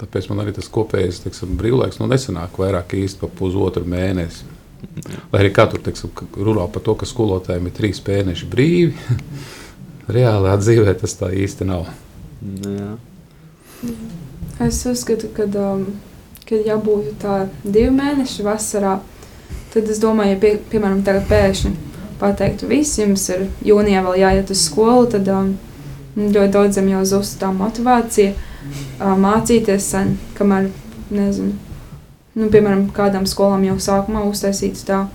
Tāpēc 0.00 0.30
man 0.30 0.40
arī 0.44 0.54
tas 0.56 0.70
kopējais 0.72 1.20
teiksim, 1.26 1.58
brīvlaiks 1.60 2.00
nu, 2.00 2.08
nesanāk 2.08 2.56
vairāk 2.60 2.94
īsti 2.96 3.20
par 3.20 3.32
pusotru 3.36 3.84
mēnesi. 3.84 4.46
Lai 5.28 5.42
arī 5.42 5.50
katru 5.52 5.80
teiksim, 5.84 6.12
runā 6.40 6.64
par 6.72 6.84
to, 6.86 6.94
ka 6.96 7.08
skolotājiem 7.08 7.68
ir 7.68 7.74
trīs 7.76 8.00
mēneši 8.06 8.48
brīvi, 8.48 9.18
reālā 10.16 10.56
dzīvē 10.60 10.96
tas 11.02 11.18
tā 11.20 11.28
īsti 11.36 11.68
nav. 11.68 11.90
Nu, 12.40 12.72
Jā. 12.78 12.90
Es 14.60 14.80
uzskatu, 14.88 15.28
ka, 15.36 15.46
um, 15.60 15.86
kad 16.48 16.64
ja 16.64 16.76
būtu 16.80 17.14
tā 17.20 17.36
divi 17.64 17.92
mēneši 17.96 18.44
vasarā, 18.44 18.98
tad 19.72 19.88
es 19.88 20.00
domāju, 20.02 20.34
ja 20.34 20.40
pie, 20.40 20.56
piemēram 20.72 21.00
tagad 21.04 21.28
pēkšņi 21.30 21.72
pateiktu, 22.20 22.68
visi 22.68 23.00
jums 23.04 23.24
ir 23.32 23.46
jūnijā 23.64 24.02
vēl 24.04 24.20
jāiet 24.20 24.52
uz 24.52 24.64
skolu, 24.66 25.08
tad 25.12 25.28
um, 25.32 25.54
ļoti 26.16 26.52
daudziem 26.56 26.90
jau 26.92 27.04
zustu 27.08 27.40
tā 27.44 27.52
motivācija 27.56 28.34
mācīties 29.00 29.86
sen, 29.90 30.16
kamēr, 30.38 30.70
nezinu, 31.10 31.54
nu, 32.36 32.48
piemēram, 32.52 32.86
kādām 32.94 33.26
skolām 33.26 33.64
jau 33.64 33.76
sākumā 33.80 34.22
uztaisīts 34.28 34.84
tā, 34.88 35.06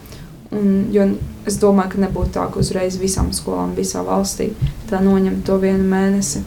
un, 0.51 0.87
jo 0.91 1.05
es 1.45 1.59
domāju, 1.61 1.93
ka 1.95 2.03
nebūtu 2.05 2.33
tā, 2.37 2.47
ka 2.51 2.59
uzreiz 2.59 2.97
visām 3.01 3.31
skolām 3.33 3.75
visā 3.77 4.01
valstī 4.05 4.51
tā 4.89 4.99
noņemt 5.05 5.45
to 5.45 5.57
vienu 5.61 5.85
mēnesi. 5.89 6.41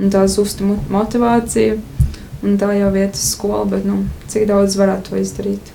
Un 0.00 0.10
tā 0.10 0.24
zusta 0.26 0.64
mo- 0.66 0.80
motivācija, 0.90 1.76
un 2.42 2.56
tā 2.58 2.72
jau 2.74 2.90
vietas 2.92 3.28
skola, 3.36 3.64
bet 3.70 3.84
nu, 3.86 4.00
cik 4.28 4.48
daudz 4.50 4.74
varētu 4.76 5.12
to 5.12 5.20
izdarīt? 5.22 5.70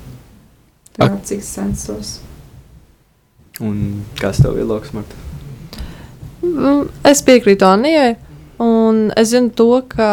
Tā, 0.99 1.07
cik 1.23 1.39
es 1.39 1.53
censtos. 1.55 2.09
Un 3.63 4.03
kas 4.19 4.41
tev 4.43 4.57
viedoklis, 4.59 4.91
Marta? 4.93 5.15
Mm, 6.43 6.89
Es 7.03 7.21
piekrītu 7.23 7.65
Annijai. 7.67 8.15
Un 8.59 9.07
es 9.15 9.31
zinu 9.31 9.53
to, 9.55 9.71
ka 9.87 10.11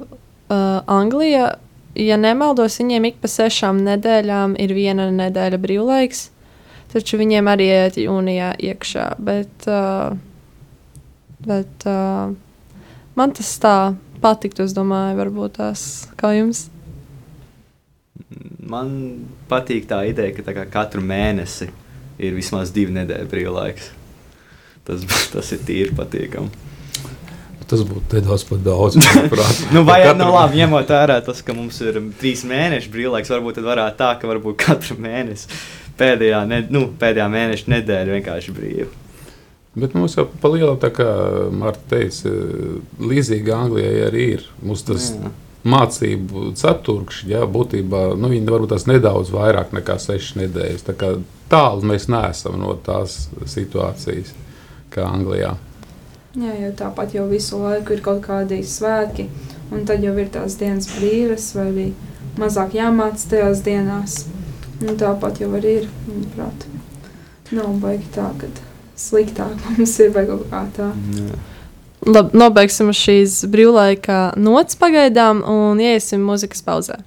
uh, 0.00 0.78
Anglijā, 0.88 1.50
ja 1.98 2.16
nemaldos, 2.16 2.78
viņiem 2.80 3.10
ik 3.10 3.18
pa 3.20 3.28
sešām 3.28 3.82
nedēļām 3.84 4.56
ir 4.64 4.72
viena 4.76 5.10
nedēļa 5.12 5.58
brīvlaiks. 5.60 6.30
Taču 6.90 7.20
viņiem 7.20 7.50
arī 7.52 7.68
iet 7.70 7.98
jūnijā 8.00 8.54
iekšā. 8.70 9.04
Bet, 9.20 9.68
uh, 9.68 10.16
bet 11.44 11.84
uh, 11.86 12.32
man 13.20 13.36
tas 13.36 13.52
tā 13.62 13.76
patiktu, 14.24 14.64
es 14.64 14.74
domāju, 14.76 15.18
varbūt 15.20 15.60
tās 15.60 15.84
kā 16.20 16.32
jums. 16.38 16.64
Man 18.70 18.96
patīk 19.50 19.84
tā 19.90 20.00
ideja, 20.08 20.32
ka 20.38 20.48
tā 20.48 20.64
katru 20.70 21.04
mēnesi 21.04 21.68
ir 22.20 22.34
vismaz 22.36 22.72
divi 22.72 22.96
nedēļu 22.96 23.30
brīvlaiks. 23.30 23.92
Tas, 24.88 25.04
tas 25.36 25.52
ir 25.52 25.64
tīri 25.68 25.92
patīkami. 26.00 26.69
Tas 27.70 27.84
būtu 27.86 28.18
nedaudz 28.18 28.44
par 28.48 28.62
daudz. 28.66 28.96
Nu, 29.74 29.84
vai 29.86 30.00
Par 30.02 30.16
nu 30.18 30.30
labi, 30.34 30.58
ņemot 30.58 30.90
vērā 30.90 31.20
tas, 31.22 31.42
ka 31.46 31.54
mums 31.54 31.78
ir 31.84 32.00
trīs 32.18 32.42
mēneši 32.48 32.90
brīvlaiks, 32.90 33.30
varbūt 33.30 33.60
tad 33.60 33.68
varētu 33.68 34.00
tā, 34.00 34.08
ka 34.18 34.30
varbūt 34.30 34.58
katru 34.64 34.96
mēnesi 34.98 35.46
pēdējā, 36.00 36.40
ne, 36.50 36.64
nu, 36.72 36.88
pēdējā 36.98 37.28
mēneša 37.30 37.70
nedēļa 37.76 38.18
vienkārši 38.18 38.56
brīva. 38.56 38.90
Bet 39.78 39.94
mums 39.94 40.16
jau 40.18 40.26
pa 40.42 40.50
lielam, 40.50 40.80
tā 40.82 40.90
kā 40.90 41.06
Marta 41.54 41.94
teica, 41.94 42.32
līdzīgi 42.98 43.54
Anglijai 43.54 44.02
arī 44.08 44.26
ir. 44.34 44.46
Mums 44.66 44.82
tas 44.88 45.12
Jā. 45.14 45.30
mācību 45.70 46.48
ceturkšņi, 46.58 47.34
jā, 47.36 47.44
būtībā 47.54 48.02
nu, 48.18 48.32
viņi 48.32 48.50
varbūt 48.50 48.74
tās 48.74 48.88
nedaudz 48.90 49.30
vairāk 49.34 49.70
nekā 49.76 50.00
sešas 50.02 50.40
nedēļas. 50.42 50.86
Tā 50.90 50.96
kā 50.98 51.14
tālu 51.52 51.86
mēs 51.92 52.10
neesam 52.10 52.58
no 52.58 52.74
tās 52.82 53.28
situācijas 53.54 54.34
kā 54.90 55.06
Anglijā. 55.06 55.54
Jā, 56.38 56.52
jo 56.54 56.70
tāpat 56.78 57.16
jau 57.16 57.24
visu 57.26 57.58
laiku 57.58 57.96
ir 57.96 58.02
kaut 58.04 58.20
kādi 58.22 58.60
svētki, 58.62 59.26
un 59.74 59.82
tad 59.86 60.04
jau 60.04 60.12
ir 60.14 60.28
tās 60.30 60.54
dienas 60.60 60.86
brīvas, 60.94 61.48
vai 61.56 61.64
arī 61.72 61.86
mazāk 62.38 62.76
jāmācās 62.78 63.26
tajās 63.32 63.64
dienās. 63.66 64.18
Un 64.80 64.94
tāpat 65.00 65.42
jau 65.42 65.50
arī 65.58 65.80
ir, 65.82 65.88
manuprāt. 66.06 66.66
nav 67.50 67.72
baigi 67.82 68.06
tā, 68.14 68.28
ka 68.38 68.46
sliktāk 68.96 69.58
mums 69.66 69.96
ir 69.98 70.14
vai 70.14 70.26
kaut 70.28 70.46
kā 70.52 70.64
tā. 70.76 70.92
Jā. 71.18 71.40
Labi, 72.06 72.38
nobeigsim 72.38 72.94
šīs 72.96 73.42
brīvlaika 73.50 74.30
nots 74.40 74.78
pagaidām 74.80 75.42
un 75.44 75.82
iesim 75.82 76.22
muzikas 76.24 76.62
pauzē. 76.64 77.02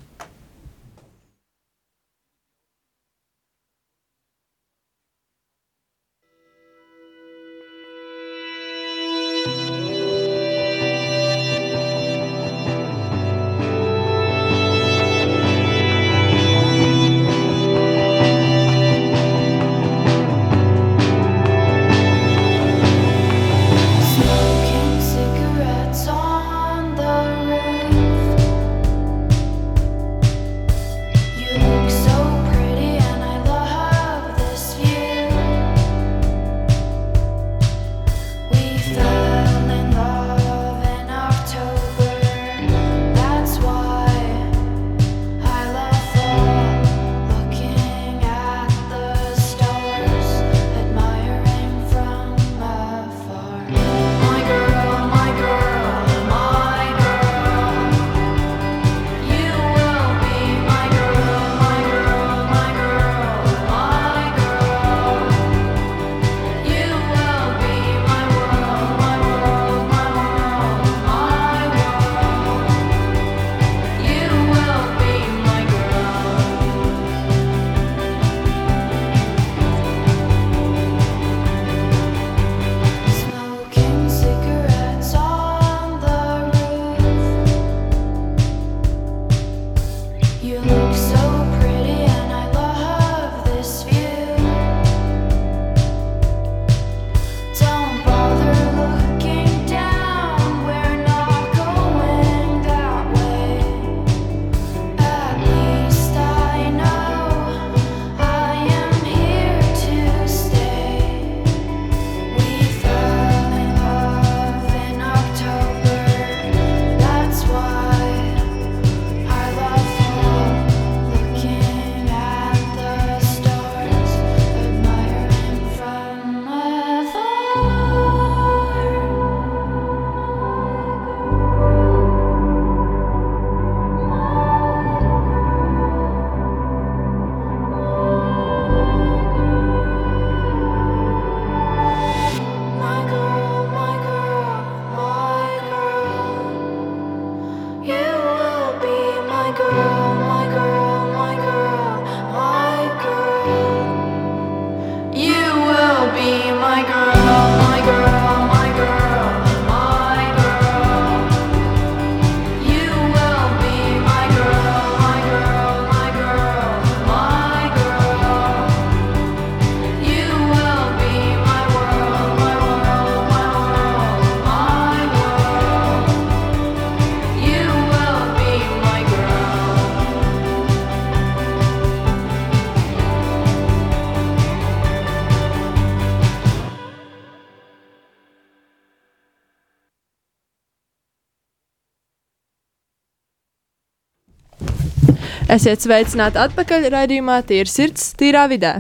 Esiet 195.53 195.83
sveicināti 195.83 196.39
atpakaļ 196.41 196.87
raidījumā 196.89 197.35
Tīra 197.45 197.69
sirds, 197.69 198.07
tīrā 198.17 198.47
vidē. 198.49 198.71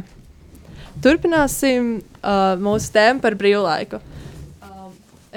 Turpināsim 1.05 1.99
uh, 1.99 2.55
mūsu 2.57 2.89
tēmu 2.95 3.21
par 3.21 3.35
brīvlaiku. 3.37 3.99
Uh, 4.63 4.87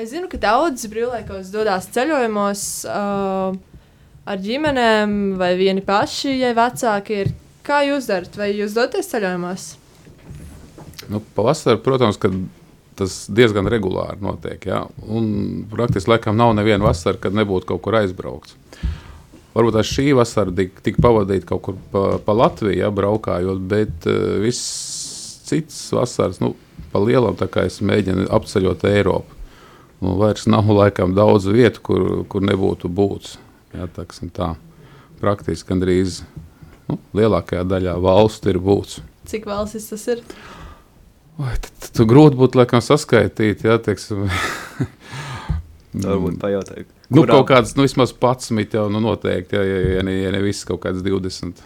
es 0.00 0.14
zinu, 0.14 0.30
ka 0.32 0.40
daudzi 0.40 0.88
brīvlaikos 0.88 1.50
dodas 1.52 1.90
ceļojumos 1.92 2.62
uh, 2.88 3.58
ar 4.24 4.42
ģimenēm 4.46 5.36
vai 5.36 5.52
vieni 5.60 5.84
paši, 5.84 6.38
ja 6.40 6.54
vecāki 6.56 7.20
ir. 7.26 7.34
Kā 7.66 7.82
jūs 7.84 8.08
darat? 8.08 8.40
Vai 8.40 8.54
jūs 8.54 8.72
dodaties 8.78 9.12
ceļojumos? 9.12 9.70
Nu, 11.12 11.20
pavasarī, 11.36 11.82
protams, 11.84 12.16
ka 12.22 12.32
tas 12.96 13.26
diezgan 13.28 13.68
regulāri 13.68 14.24
notiek. 14.24 14.70
Ja? 14.70 14.86
Un 15.04 15.66
praktiski 15.68 16.14
laikam 16.14 16.38
nav 16.40 16.56
neviena 16.56 16.86
vasara, 16.86 17.20
kad 17.20 17.36
nebūtu 17.36 17.74
kaut 17.74 17.84
kur 17.84 18.00
aizbraukts. 18.00 18.56
Varbūt 19.56 19.76
tā 19.78 19.82
šī 19.88 20.10
vasara 20.16 20.52
tika 20.52 20.82
tik 20.84 20.98
pavadīta 21.00 21.48
kaut 21.48 21.62
kur 21.64 21.76
pa, 21.92 22.04
pa 22.20 22.34
Latviju, 22.36 22.76
ja, 22.76 22.90
braukājot, 22.92 23.62
bet 23.70 24.08
uh, 24.10 24.36
viss 24.42 25.40
cits 25.46 25.78
vasaras, 25.96 26.42
nu, 26.42 26.52
pa 26.92 27.00
lielam, 27.00 27.36
tā 27.38 27.48
kā 27.48 27.64
es 27.68 27.78
mēģinu 27.80 28.28
apceļot 28.36 28.84
Eiropu. 28.90 29.36
Nu, 30.02 30.18
vairs 30.20 30.44
nav 30.50 30.68
laikam 30.68 31.14
daudz 31.16 31.46
vietu, 31.48 31.80
kur, 31.88 32.08
kur 32.28 32.44
nebūtu 32.44 32.90
būts. 32.92 33.38
Ja, 33.72 33.88
tāksim 33.88 34.28
tā. 34.34 34.52
Praktiski 35.22 35.70
gandrīz 35.70 36.20
nu, 36.90 36.98
lielākajā 37.16 37.64
daļā 37.64 37.96
valstu 38.04 38.52
ir 38.52 38.60
būts. 38.60 39.00
Cik 39.26 39.48
valstis 39.48 39.88
tas 39.88 40.04
ir? 40.12 40.20
Vai, 41.40 41.54
tad, 41.56 41.72
tad, 41.80 41.88
tad 41.96 42.10
grūti 42.12 42.36
būtu 42.36 42.60
laikam 42.60 42.84
saskaitīt, 42.84 43.64
ja 43.64 43.80
teiksim, 43.80 44.28
Varbūt 45.96 46.36
pajautāju. 46.42 46.84
Nu, 47.10 47.22
kurā- 47.22 47.36
kaut 47.38 47.48
kādas, 47.50 47.76
nu, 47.76 47.86
vismaz 47.86 48.12
11 48.12 48.76
jau 48.78 48.86
nu, 48.92 49.00
noteikti, 49.04 49.56
ja, 49.56 49.62
ja, 49.62 49.80
ja, 49.96 50.02
ne, 50.06 50.18
ja 50.24 50.34
ne 50.34 50.42
viss 50.44 50.66
kaut 50.68 50.82
kāds 50.84 51.02
20. 51.06 51.62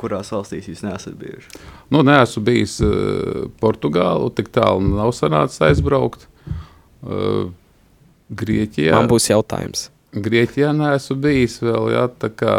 Kurās 0.00 0.30
valstīs 0.32 0.68
jūs 0.70 0.80
neesat 0.84 1.16
bijuši? 1.20 1.58
Nu, 1.92 2.00
neesmu 2.06 2.40
bijis 2.46 2.78
uh, 2.84 3.44
Portugālē, 3.60 4.30
tik 4.36 4.48
tālu 4.54 4.80
nav 4.94 5.12
sanācis 5.12 5.60
aizbraukt. 5.66 6.24
Uh, 7.04 7.50
Grieķijā. 8.32 8.94
Man 8.96 9.10
būs 9.10 9.28
jautājums. 9.28 9.90
Grieķijā 10.14 10.70
neesmu 10.76 11.18
bijis 11.20 11.58
vēl, 11.60 11.90
jā, 11.92 12.06
tā 12.22 12.30
kā 12.32 12.54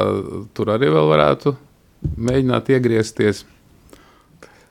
tur 0.54 0.70
arī 0.76 0.92
vēl 0.94 1.10
varētu 1.10 1.56
mēģināt 2.18 2.70
iegriezties. 2.76 3.46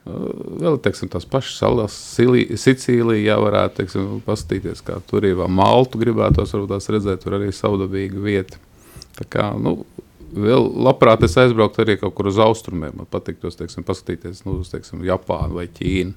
Vēl 0.05 0.75
teiksim, 0.85 1.09
tās 1.09 1.25
pašas 1.25 1.55
salas, 1.57 1.93
Sili- 2.15 2.53
Sicīlija, 2.61 3.31
jā, 3.31 3.37
varētu 3.41 3.79
teiksim, 3.79 4.09
paskatīties, 4.27 4.83
kā 4.85 4.99
tur 5.09 5.25
ir. 5.25 5.39
Maltu 5.49 5.97
gribētos 5.97 6.53
tās 6.69 6.89
redzēt, 6.93 7.23
tur 7.23 7.39
arī 7.39 7.49
savdabīga 7.49 8.21
vieta. 8.21 8.59
Tā 9.17 9.25
kā, 9.33 9.47
nu, 9.57 9.79
vēl 10.35 10.67
labprāt 10.85 11.23
es 11.25 11.33
aizbrauktu 11.41 11.81
arī 11.81 11.97
kaut 11.97 12.13
kur 12.17 12.29
uz 12.29 12.37
austrumiem. 12.37 12.93
Man 12.99 13.09
patīk 13.09 13.39
tos, 13.41 13.57
teiksim, 13.57 13.85
paskatīties, 13.87 14.43
nu, 14.45 14.59
uz, 14.61 14.69
teiksim, 14.69 15.01
Japānu 15.07 15.57
vai 15.57 15.65
Ķīnu. 15.73 16.13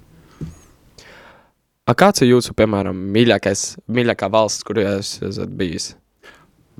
A 1.89 1.95
kāds 1.97 2.21
ir 2.21 2.29
jūsu, 2.35 2.53
piemēram, 2.53 2.93
mīļākais, 3.15 3.63
mīļākā 3.89 4.29
valsts, 4.29 4.61
kur 4.67 4.77
jūs 4.83 5.15
esat 5.25 5.49
bijis? 5.57 5.95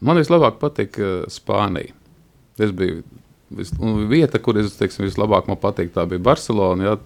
Man 0.05 0.21
vislabāk 0.21 0.59
patīk 0.61 0.99
Spānija. 1.33 1.95
Es 2.61 2.69
biju 2.75 3.01
vis, 3.57 3.71
vieta, 4.09 4.39
kur 4.43 4.57
es 4.61 4.75
teiksim, 4.79 5.05
vislabāk 5.07 5.47
man 5.49 5.57
patīk, 5.61 5.91
tā 5.95 6.05
bija 6.09 6.21
Barcelona. 6.29 6.91
Jā, 6.91 6.97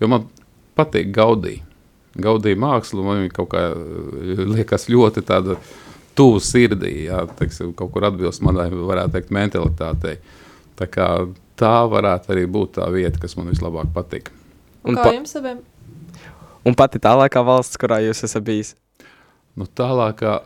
jo 0.00 0.08
man 0.12 0.26
patīk 0.78 1.10
Gaudī. 1.16 1.58
Gaudī 2.20 2.56
māksla 2.58 3.04
man 3.06 3.22
viņa 3.24 3.34
kaut 3.36 3.50
kā 3.52 3.64
uh, 3.70 4.44
liekas 4.50 4.88
ļoti 4.90 5.22
tāda 5.28 5.56
tuvu 6.18 6.40
sirdī, 6.42 7.06
jā, 7.06 7.22
teiksim, 7.38 7.70
kaut 7.78 7.92
kur 7.94 8.08
atbilst 8.08 8.42
manai, 8.44 8.68
varētu 8.74 9.14
teikt, 9.14 9.30
mentalitātei. 9.32 10.16
Tā, 10.80 10.88
kā, 10.90 11.06
tā 11.60 11.74
varētu 11.88 12.32
arī 12.34 12.46
būt 12.50 12.74
tā 12.80 12.88
vieta, 12.92 13.20
kas 13.22 13.36
man 13.38 13.48
vislabāk 13.52 13.92
patīk. 13.94 14.32
Un 14.82 14.94
Un 14.94 14.98
kā 14.98 15.04
pa- 15.10 15.14
jums 15.14 15.36
abiem? 15.38 15.60
Un 16.66 16.74
pati 16.76 16.98
tālākā 17.00 17.40
valsts, 17.46 17.78
kurā 17.80 18.00
jūs 18.04 18.24
esat 18.26 18.42
bijis? 18.44 18.74
Nu, 19.56 19.64
tālākā 19.66 20.40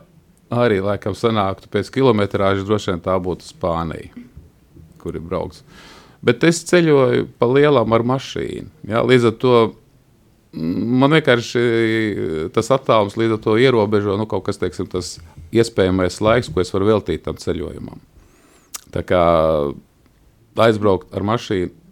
arī 0.53 0.77
laikam 0.83 1.15
sanāktu 1.17 1.67
pēc 1.71 1.89
kilometrāžas, 1.91 2.63
droši 2.67 2.91
vien 2.93 3.01
tā 3.03 3.15
būtu 3.19 3.47
Spānija, 3.47 4.11
kur 5.05 5.17
ir 5.17 5.23
braukts. 5.25 5.63
Bet 6.25 6.43
es 6.47 6.63
ceļoju 6.65 7.29
pa 7.37 7.49
lielām 7.49 7.93
ar 7.93 8.05
mašīnu. 8.15 8.71
Jā, 8.89 9.03
līdz 9.05 9.29
ar 9.29 9.35
to 9.41 9.55
mm, 10.55 10.97
man 11.03 11.15
vienkārši 11.19 11.63
tas 12.55 12.71
attālums 12.73 13.17
līdz 13.19 13.37
ar 13.37 13.41
to 13.45 13.55
ierobežo 13.61 14.17
nu, 14.17 14.27
kaut 14.29 14.47
kas, 14.49 14.59
teiksim, 14.61 14.89
tas 14.89 15.17
iespējamais 15.55 16.19
laiks, 16.25 16.49
ko 16.49 16.63
es 16.63 16.73
varu 16.73 16.89
veltīt 16.89 17.25
tam 17.27 17.37
ceļojumam. 17.39 18.01
Tā 18.95 19.03
kā 19.05 19.23
aizbraukt 20.65 21.13
ar 21.15 21.25
mašīnu 21.27 21.85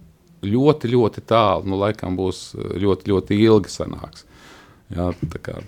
ļoti, 0.43 0.91
ļoti 0.91 1.23
tālu, 1.27 1.67
nu, 1.71 1.79
laikam 1.79 2.17
būs 2.19 2.51
ļoti, 2.57 3.11
ļoti 3.11 3.39
ilgi 3.45 3.71
sanāks. 3.71 4.25
Jā, 4.93 5.11
tā 5.31 5.41
kā 5.41 5.59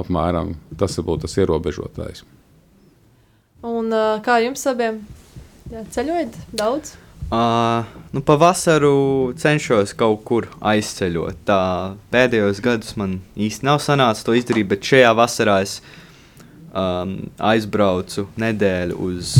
apmēram 0.00 0.54
tas 0.78 0.98
būtu 1.00 1.26
tas 1.26 1.36
ierobežotājs. 1.40 2.22
Un 3.66 3.92
kā 4.24 4.38
jums 4.44 4.62
abiem? 4.70 5.02
Jā, 5.70 5.84
ceļojat 5.94 6.34
daudz? 6.58 6.96
Uh, 7.30 7.86
nu, 8.10 8.24
pavasaru 8.26 9.30
cenšos 9.38 9.92
kaut 9.94 10.24
kur 10.26 10.48
aizceļot. 10.66 11.44
Tā 11.46 11.62
pēdējos 12.10 12.58
gados 12.64 12.96
man 12.98 13.20
īsti 13.38 13.68
nav 13.68 13.78
sanācis 13.84 14.26
to 14.26 14.34
izdarīt, 14.34 14.66
bet 14.72 14.88
šajā 14.88 15.12
vasarā 15.14 15.60
es 15.62 15.76
um, 16.74 17.12
aizbraucu 17.52 18.26
nedēļu 18.42 18.98
uz 19.06 19.34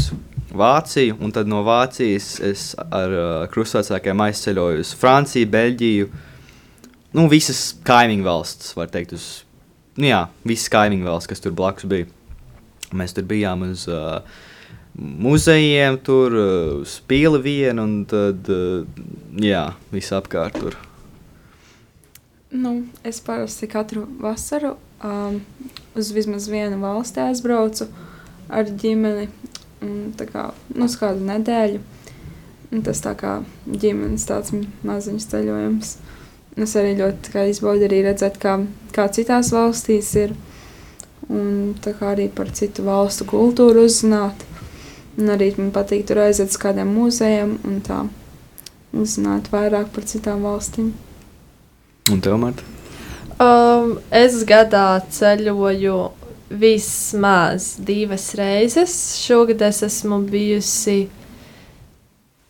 Vāciju, 0.55 1.16
un 1.23 1.35
tad 1.35 1.51
no 1.51 1.64
Vācijas 1.66 2.29
es 2.47 2.62
ar 2.79 3.12
uh, 3.14 3.27
krustvecākiem 3.51 4.23
aizceļoju 4.29 4.85
uz 4.85 4.93
Franciju, 4.99 5.51
Beļģiju. 5.51 6.12
Nu, 7.19 7.27
visas 7.31 7.73
kaimiņu 7.87 8.27
valstis, 8.27 8.77
var 8.79 8.90
teikt, 8.95 9.16
uz, 9.19 9.27
nu 9.99 10.12
jā, 10.12 10.25
visas 10.47 10.71
kaimiņu 10.71 11.11
valstis, 11.11 11.33
kas 11.35 11.43
tur 11.43 11.59
blakus 11.59 11.90
bija. 11.90 12.07
Mēs 12.95 13.14
tur 13.19 13.27
bijām 13.31 13.66
uz 13.66 13.88
uh, 13.90 14.23
muzejiem, 14.98 15.98
tur 16.05 16.35
uz 16.81 16.98
pīli 17.09 17.40
vienu, 17.44 17.87
un 17.87 17.98
tad, 18.11 18.48
uh, 18.50 18.87
jā, 19.40 19.68
visapkārt 19.94 20.59
tur. 20.61 20.79
Nu, 22.50 22.81
es 23.07 23.20
parasti 23.22 23.68
katru 23.70 24.09
vasaru 24.18 24.74
um, 25.05 25.38
uz 25.94 26.11
vismaz 26.11 26.48
vienu 26.50 26.81
valsti 26.83 27.22
aizbraucu 27.22 27.87
ar 28.50 28.66
ģimeni. 28.66 29.29
un 29.81 30.12
kā 30.18 30.50
nu, 30.74 30.85
uz 30.85 30.96
kādu 30.98 31.22
nedēļu. 31.24 31.79
Un 32.70 32.83
tas 32.87 33.00
tā 33.03 33.14
kā 33.18 33.38
ģimenes 33.66 34.26
tāds 34.29 34.53
maziņš 34.87 35.26
ceļojums. 35.31 35.94
Es 36.61 36.74
arī 36.76 36.96
ļoti 36.98 37.46
izbaudu 37.50 37.87
arī 37.87 38.03
redzēt, 38.05 38.37
kā, 38.42 38.59
kā 38.94 39.07
citās 39.14 39.53
valstīs 39.55 40.11
ir. 40.18 40.35
Un 41.31 41.74
tā 41.83 41.94
kā 41.94 42.12
arī 42.12 42.26
par 42.35 42.50
citu 42.50 42.83
valstu 42.87 43.26
kultūru 43.31 43.87
uzzināt. 43.87 44.42
Un 45.21 45.29
arī 45.35 45.51
man 45.59 45.71
patīk 45.75 46.07
tur 46.09 46.23
aiziet 46.25 46.49
uz 46.49 46.59
kādiem 46.61 46.91
muzejiem 46.97 47.59
un 47.69 47.81
tā 47.85 48.03
uzzināt 48.97 49.51
vairāk 49.53 49.91
par 49.95 50.07
citām 50.09 50.47
valstīm. 50.47 50.95
Un 52.11 52.23
tev, 52.25 52.39
Marta? 52.41 52.65
Um, 53.41 53.99
es 54.13 54.41
gadā 54.49 55.01
ceļoju 55.13 55.99
vismaz 56.51 57.77
divas 57.87 58.33
reizes. 58.37 58.97
Šogad 59.21 59.63
es 59.69 59.85
esmu 59.87 60.19
bijusi 60.29 61.05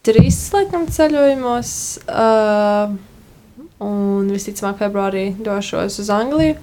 trīs 0.07 0.41
laikam 0.55 0.89
ceļojumos. 0.91 1.75
Uh, 2.09 2.97
un 3.81 4.31
visticamāk, 4.33 4.81
februārī 4.81 5.27
došos 5.41 6.01
uz 6.03 6.11
Angliju. 6.13 6.57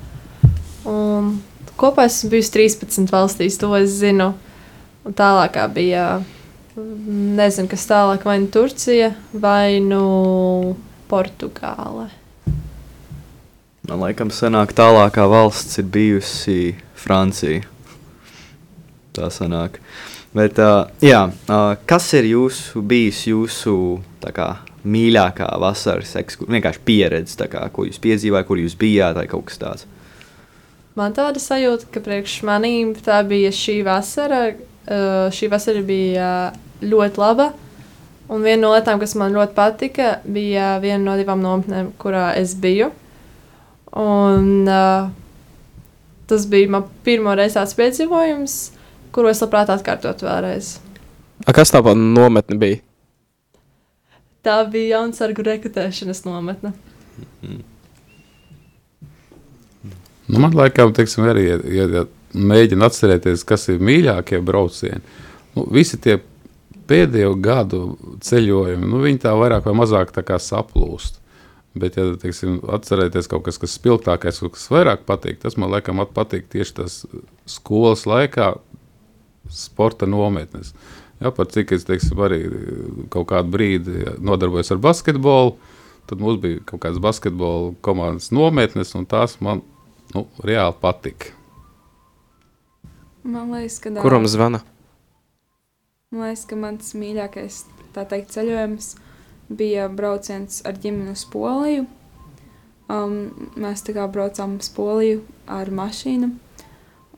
Un 0.88 1.38
kopā 1.78 2.08
esmu 2.10 2.34
bijusi 2.34 2.54
13 2.58 3.14
valstīs, 3.14 3.60
to 3.62 3.72
es 3.78 3.96
zinu. 4.02 4.34
Un 5.08 5.16
tālākā 5.16 5.64
bija, 5.72 6.20
nezinu, 6.76 7.70
kas 7.72 7.86
tālāk, 7.88 8.26
vai 8.28 8.42
nu 8.44 8.50
Turcija, 8.52 9.14
vai 9.32 9.80
nu 9.80 10.76
Portugāle. 11.08 12.10
Man 13.88 14.04
liekas, 14.04 14.42
senāk 14.42 14.76
tālākā 14.76 15.24
valsts 15.32 15.80
ir 15.80 15.88
bijusi 15.88 16.76
Francija. 17.00 17.64
Tā 19.16 19.32
sanāk. 19.32 19.80
Bet, 20.36 20.60
uh, 20.60 20.92
jā, 21.00 21.24
uh, 21.32 21.72
kas 21.88 22.12
ir 22.20 22.28
jūsu, 22.34 22.84
bijis 22.84 23.24
jūsu 23.32 23.78
kā, 24.36 24.52
mīļākā 24.84 25.48
vasaras 25.64 26.18
ekskursija, 26.20 26.76
pieredze, 26.84 27.48
kā, 27.48 27.64
ko 27.72 27.88
jūs 27.88 28.04
piedzīvājāt, 28.04 28.50
kur 28.50 28.60
jūs 28.60 28.76
bijāt, 28.76 29.16
vai 29.16 29.30
kaut 29.32 29.48
kas 29.48 29.64
tāds? 29.64 29.88
Man 31.00 31.16
tāda 31.16 31.40
sajūta, 31.40 31.88
ka 31.94 32.04
priekš 32.04 32.42
manīm 32.44 32.92
tā 33.06 33.22
bija 33.24 33.56
šī 33.56 33.80
vasara. 33.88 34.58
Uh, 34.88 35.28
šī 35.36 35.50
vasara 35.52 35.82
bija 35.84 36.28
ļoti 36.80 37.20
laba. 37.20 37.52
Un 38.32 38.44
viena 38.44 38.62
no 38.66 38.72
lietām, 38.74 39.00
kas 39.00 39.16
man 39.20 39.36
ļoti 39.36 39.56
patika, 39.56 40.18
bija 40.24 40.78
viena 40.84 41.02
no 41.04 41.16
divām 41.20 41.44
nometnēm, 41.44 41.94
kurā 42.00 42.30
es 42.40 42.56
biju. 42.60 42.90
Un, 43.98 44.68
uh, 44.68 45.10
tas 46.28 46.48
bija 46.52 46.72
mans 46.72 46.92
pirmo 47.08 47.36
reizi 47.36 47.56
tāds 47.60 47.76
piedzīvojums, 47.78 48.58
kuru 49.16 49.32
es 49.32 49.44
labprāt 49.44 49.72
atkārtotu 49.72 50.28
vēlreiz. 50.28 50.76
A, 51.46 51.54
kas 51.56 51.72
tā 51.72 51.84
pa 51.84 51.96
nometne 51.96 52.60
bija? 52.60 52.82
Tā 54.48 54.60
bija 54.72 54.98
jaunsargu 54.98 55.44
rekrutēšanas 55.48 56.24
nometne. 56.28 56.74
Nu, 60.28 60.40
man 60.44 60.56
liekas, 60.56 61.16
arī, 61.24 61.48
ja, 61.48 61.58
ja, 61.72 61.88
ja 61.96 62.04
mēģina 62.38 62.90
atcerēties, 62.90 63.46
kas 63.48 63.68
ir 63.74 63.84
mīļākie 63.84 64.42
braucieni, 64.46 65.02
nu, 65.56 65.68
visi 65.74 66.00
tie 66.02 66.20
pēdējo 66.88 67.36
gadu 67.44 67.82
ceļojumi, 68.24 68.88
nu, 68.88 69.02
viņi 69.04 69.24
tā 69.26 69.34
vairāk 69.38 69.68
vai 69.68 69.76
mazāk 69.78 70.14
saplūst. 70.44 71.22
Bet, 71.78 71.98
ja 72.00 72.08
teiksim, 72.18 72.58
atcerēties 72.74 73.28
kaut 73.30 73.44
kas, 73.46 73.60
kas 73.62 73.76
spilgtākais, 73.78 74.40
kas 74.54 74.66
vairāk 74.74 75.04
patīk, 75.06 75.38
tas 75.44 75.60
man 75.62 75.70
man 75.94 76.10
patīk 76.16 76.48
tieši 76.50 76.78
tas 76.80 76.96
skolas 77.50 78.08
laikā, 78.10 78.56
sporta 79.54 80.10
nometnes. 80.10 80.74
Ja, 81.22 81.32
par 81.34 81.50
cik 81.54 81.74
es 81.74 81.86
teiksim, 81.86 82.18
arī 82.22 82.44
kaut 83.14 83.30
kādu 83.32 83.54
brīdi 83.54 84.04
nodarbojos 84.22 84.74
ar 84.74 84.82
basketbolu, 84.82 85.56
tad 86.10 86.22
mums 86.24 86.42
bija 86.42 86.62
kaut 86.66 86.84
kādas 86.86 87.02
basketbola 87.04 87.74
komandas 87.86 88.32
nometnes, 88.34 88.94
un 88.98 89.06
tās 89.10 89.38
man 89.44 89.64
nu, 90.16 90.28
reāli 90.46 90.78
patika. 90.82 91.37
Man 93.28 93.52
liekas, 93.52 93.80
ka, 93.84 93.92
Kuram 94.02 94.28
zvana? 94.28 94.62
man 96.12 96.30
liekas, 96.30 96.46
ka 96.48 96.56
mans 96.56 96.94
mīļākais 96.96 97.58
tā 97.92 98.06
teikt, 98.08 98.32
ceļojums 98.32 98.94
bija 99.52 99.90
brauciens 99.92 100.62
ar 100.68 100.78
ģimeni 100.80 101.12
uz 101.12 101.26
Poliju. 101.28 101.84
Um, 102.88 103.18
mēs 103.60 103.84
tā 103.84 103.98
kā 103.98 104.06
braucām 104.08 104.56
uz 104.62 104.70
Poliju 104.72 105.26
ar 105.44 105.68
mašīnu. 105.68 106.30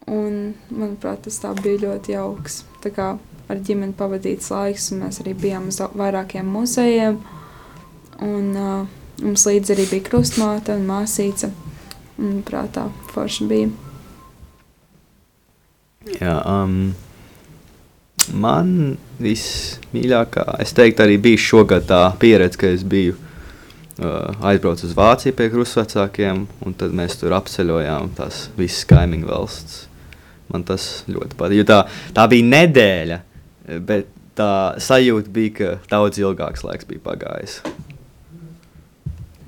Un, 0.09 0.39
manuprāt, 0.73 1.27
tas 1.27 1.37
tā 1.43 1.51
bija 1.59 1.83
ļoti 1.83 2.15
jauks. 2.15 2.63
Tā 2.81 2.89
kā 2.95 3.11
ar 3.49 3.61
ģimeni 3.67 3.93
pavadīts 3.97 4.49
laiks, 4.49 4.87
un 4.93 5.03
mēs 5.03 5.21
arī 5.21 5.35
bijām 5.37 5.67
uz 5.69 5.77
vairākiem 5.77 6.49
muzejiem. 6.49 7.19
Un, 8.25 8.49
uh, 8.57 9.21
mums 9.21 9.45
līdzi 9.45 9.75
arī 9.75 9.85
bija 9.93 10.07
krustmāte 10.09 10.73
un 10.73 10.89
māsīca. 10.89 11.51
Un, 12.17 12.41
prātā, 12.49 12.87
forši 13.13 13.49
bija. 13.53 13.88
Jā, 16.17 16.35
um, 16.49 16.93
man 18.33 18.73
vismīļākā, 19.21 20.45
es 20.63 20.73
teiktu, 20.77 21.05
arī 21.05 21.17
bija 21.21 21.41
šogad 21.43 21.87
tā 21.89 22.01
pieredze, 22.21 22.59
ka 22.59 22.71
es 22.73 22.85
biju 22.87 23.15
uh, 23.15 24.45
aizbraucis 24.51 24.89
uz 24.89 24.95
Vāciju 24.97 25.37
pie 25.37 25.49
krustvecākiem, 25.53 26.45
un 26.65 26.77
tad 26.79 26.95
mēs 26.97 27.19
tur 27.21 27.35
apceļojām 27.37 28.13
tās 28.17 28.47
visas 28.57 28.87
kaimiņu 28.89 29.29
valsts. 29.29 29.83
Man 30.49 30.63
tas 30.65 31.03
ļoti 31.05 31.37
patīk. 31.37 31.67
Tā, 31.69 31.83
tā 32.17 32.25
bija 32.31 32.47
nedēļa, 32.47 33.19
bet 33.85 34.09
tā 34.39 34.53
sajūta 34.81 35.29
bija, 35.35 35.53
ka 35.59 35.75
daudz 35.91 36.21
ilgāks 36.21 36.65
laiks 36.65 36.87
bija 36.89 37.03
pagājis. 37.05 37.59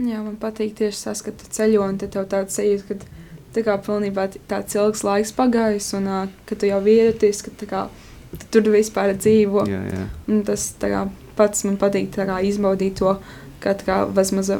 Jā, 0.01 0.19
man 0.21 0.37
patīk 0.41 0.75
tieši 0.77 1.03
tas, 1.07 1.21
ka 1.25 1.33
tu 1.37 1.49
ceļo 1.53 1.83
un 1.85 1.97
tev 2.01 2.25
tāds 2.29 2.57
sajūta, 2.57 2.97
ka 2.97 3.20
tā 3.55 3.63
kā 3.65 3.77
pilnībā 3.83 4.27
tāds 4.49 4.77
ilgs 4.77 5.03
laiks 5.05 5.33
pagājis, 5.35 5.91
un 5.99 6.09
uh, 6.09 6.25
ka 6.47 6.57
tu 6.59 6.69
jau 6.69 6.79
vieties, 6.83 7.41
ka 7.45 7.53
tā 7.59 7.69
kā, 7.69 7.85
tu 8.31 8.49
tur 8.55 8.71
vispār 8.73 9.13
dzīvo. 9.17 9.65
Jā, 9.69 9.81
jā. 9.91 10.05
Un 10.31 10.43
tas 10.47 10.69
kā, 10.81 11.05
pats 11.39 11.65
man 11.67 11.79
patīk 11.81 12.13
kā, 12.15 12.39
izbaudīt 12.47 12.99
to, 13.01 13.15
ka 13.63 13.75
kā, 13.85 14.03
vismaz, 14.17 14.53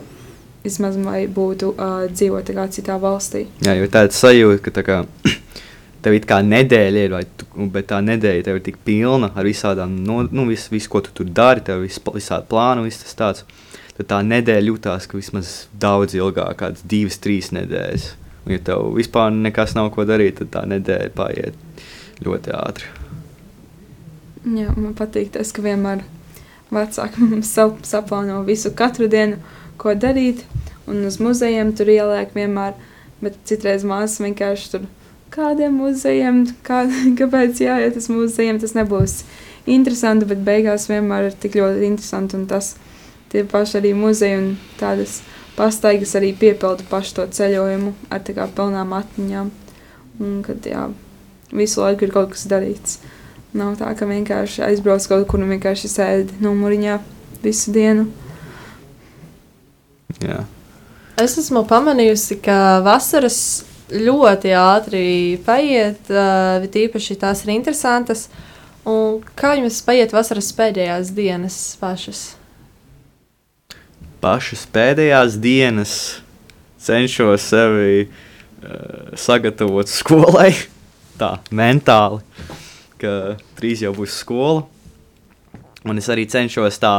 vismaz 0.66 1.00
vai 1.06 1.24
būtu 1.32 1.74
uh, 1.76 2.04
dzīvot 2.12 2.54
kā, 2.58 2.68
citā 2.74 3.00
valstī. 3.02 3.48
Jā, 3.66 3.78
jo 3.80 3.90
tāda 3.92 4.14
sajūta, 4.16 4.62
ka 4.68 4.76
tā 4.80 4.86
kā, 4.88 5.00
tev 6.04 6.18
ir 6.18 6.28
kā 6.28 6.42
nedēļa, 6.46 7.08
ir, 7.08 7.34
tu, 7.40 7.50
bet 7.74 7.90
tā 7.94 8.02
nedēļa 8.06 8.48
tev 8.48 8.60
ir 8.60 8.68
tik 8.68 8.80
pilna 8.86 9.32
ar 9.36 9.48
visādām, 9.48 10.00
no, 10.06 10.22
nu, 10.28 10.48
visu, 10.52 10.72
visu, 10.74 10.92
ko 10.92 11.04
tu 11.06 11.16
tur 11.22 11.32
dari, 11.32 11.64
tev 11.66 11.86
vis, 11.86 12.00
visādi 12.12 12.50
plāni, 12.52 12.88
viss 12.90 13.06
tas 13.06 13.20
tāds. 13.20 13.46
Tad 13.98 14.08
tā 14.08 14.22
nedēļa 14.26 14.72
jutās, 14.72 15.06
ka 15.06 15.18
vismaz 15.20 15.68
daudz 15.78 16.16
ilgāk, 16.18 16.56
kādas 16.58 16.84
divas, 16.88 17.20
trīs 17.22 17.52
nedēļas. 17.54 18.06
Un, 18.46 18.56
ja 18.56 18.62
tev 18.72 18.88
vispār 18.98 19.34
nekas 19.36 19.76
nav 19.78 19.92
ko 19.96 20.06
darīt, 20.10 20.40
tad 20.42 20.52
tā 20.56 20.64
nedēļa 20.70 21.12
paiet 21.18 22.26
ļoti 22.26 22.56
ātri. 22.58 22.90
Jā, 24.42 24.72
man 24.74 24.96
patīk 24.98 25.34
tas, 25.36 25.52
ka 25.54 25.62
vienmēr 25.66 26.02
vecāki 26.74 27.22
mums 27.28 27.52
sa- 27.54 27.70
saplāno 27.86 28.42
visu 28.48 28.74
katru 28.78 29.10
dienu, 29.12 29.38
ko 29.82 29.94
darīt, 29.98 30.46
un 30.90 31.06
uz 31.08 31.20
muzejiem 31.22 31.76
tur 31.78 31.90
ieliek 31.94 32.34
vienmēr, 32.38 32.74
bet 33.22 33.38
citreiz 33.50 33.86
māsas 33.86 34.22
vienkārši 34.24 34.74
tur 34.74 34.90
kādiem 35.32 35.78
muzejiem, 35.80 36.44
kā, 36.66 36.84
kāpēc 37.20 37.62
jāiet 37.64 37.98
uz 38.02 38.10
muzejiem, 38.12 38.60
tas 38.62 38.76
nebūs 38.78 39.22
interesanti, 39.70 40.28
bet 40.30 40.42
beigās 40.46 40.90
vienmēr 40.90 41.30
ir 41.30 41.38
tik 41.38 41.60
ļoti 41.60 41.86
interesanti, 41.88 42.40
un 42.40 42.48
tas 42.50 42.74
tie 43.32 43.46
paši 43.48 43.78
arī 43.80 43.94
muzeji 43.96 44.40
un 44.40 44.50
tādas 44.80 45.22
pastaigas 45.58 46.16
arī 46.20 46.32
piepilda 46.38 46.86
pašu 46.90 47.20
to 47.20 47.28
ceļojumu 47.38 47.94
ar 48.10 48.24
tā 48.26 48.36
kā 48.38 48.48
pilnām 48.56 48.94
atmiņām, 48.98 49.52
un 50.22 50.38
kad, 50.46 50.66
jā, 50.68 50.88
visu 51.52 51.84
laiku 51.84 52.08
ir 52.08 52.14
kaut 52.16 52.32
kas 52.36 52.48
darīts. 52.52 53.00
Nav 53.58 53.76
tā, 53.82 53.90
ka 54.00 54.08
vienkārši 54.08 54.64
aizbrauc 54.70 55.04
kaut 55.12 55.26
kur 55.28 55.42
un 55.44 55.52
vienkārši 55.52 55.92
sēdi 55.92 56.40
numuriņā 56.44 57.00
visu 57.44 57.74
dienu. 57.76 58.08
Jā. 60.22 60.44
Es 61.20 61.36
esmu 61.38 61.66
pamanījusi, 61.68 62.40
ka 62.46 62.80
vasaras 62.86 63.42
ļoti 63.92 64.54
ātri 64.56 65.04
paiet, 65.46 66.08
uh, 66.10 66.64
tīpaši 66.72 67.20
tās 67.20 67.44
ir 67.44 67.54
interesantas. 67.58 68.30
Un 68.88 69.20
kā 69.38 69.54
jums 69.60 69.82
paiet 69.86 70.14
vasaras 70.16 70.50
pēdējās 70.58 71.12
dienas 71.14 71.58
pašas? 71.82 72.32
Pašas 74.22 74.68
pēdējās 74.74 75.38
dienas 75.42 75.94
cenšos 76.82 77.48
sevi 77.52 78.06
uh, 78.06 79.14
sagatavot 79.18 79.90
skolai, 79.90 80.52
tā 81.22 81.36
mentāli, 81.50 82.22
ka 83.02 83.36
drīz 83.60 83.86
jau 83.86 83.94
būs 83.98 84.22
skola. 84.24 84.66
Un 85.82 85.98
es 85.98 86.08
arī 86.14 86.28
cenšos 86.30 86.78
tā 86.82 86.96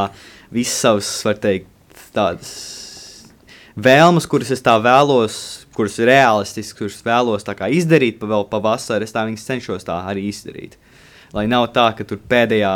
visas 0.50 0.80
savas, 0.82 1.11
var 1.22 1.38
teikt, 1.38 1.68
tādas 2.14 2.52
vēlmes, 3.78 4.26
kuras 4.28 4.50
es 4.52 4.62
tā 4.64 4.74
vēlos, 4.82 5.37
kuras 5.76 5.98
ir 6.02 6.11
realistiskas, 6.11 6.76
kuras 6.78 7.04
vēlos 7.06 7.46
izdarīt 7.46 8.18
pa 8.20 8.26
vēl 8.26 8.48
pa 8.50 8.58
vasaru, 8.62 9.06
es 9.06 9.14
tā 9.14 9.24
viņas 9.28 9.46
cenšos 9.46 9.87
tā 9.87 10.02
arī 10.11 10.26
izdarīt. 10.28 10.76
Lai 11.33 11.47
nav 11.49 11.71
tā, 11.73 11.87
ka 11.97 12.05
tur 12.05 12.18
pēdējā 12.29 12.71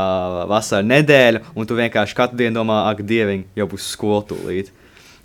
vasarā 0.48 0.84
nedēļa, 0.86 1.42
un 1.52 1.68
tu 1.68 1.76
vienkārši 1.76 2.16
katru 2.16 2.40
dienu 2.40 2.56
domā, 2.56 2.86
ak, 2.88 3.02
dieviņ, 3.04 3.42
jau 3.58 3.66
būs 3.68 3.88
skola 3.92 4.22
tūlīt. 4.30 4.70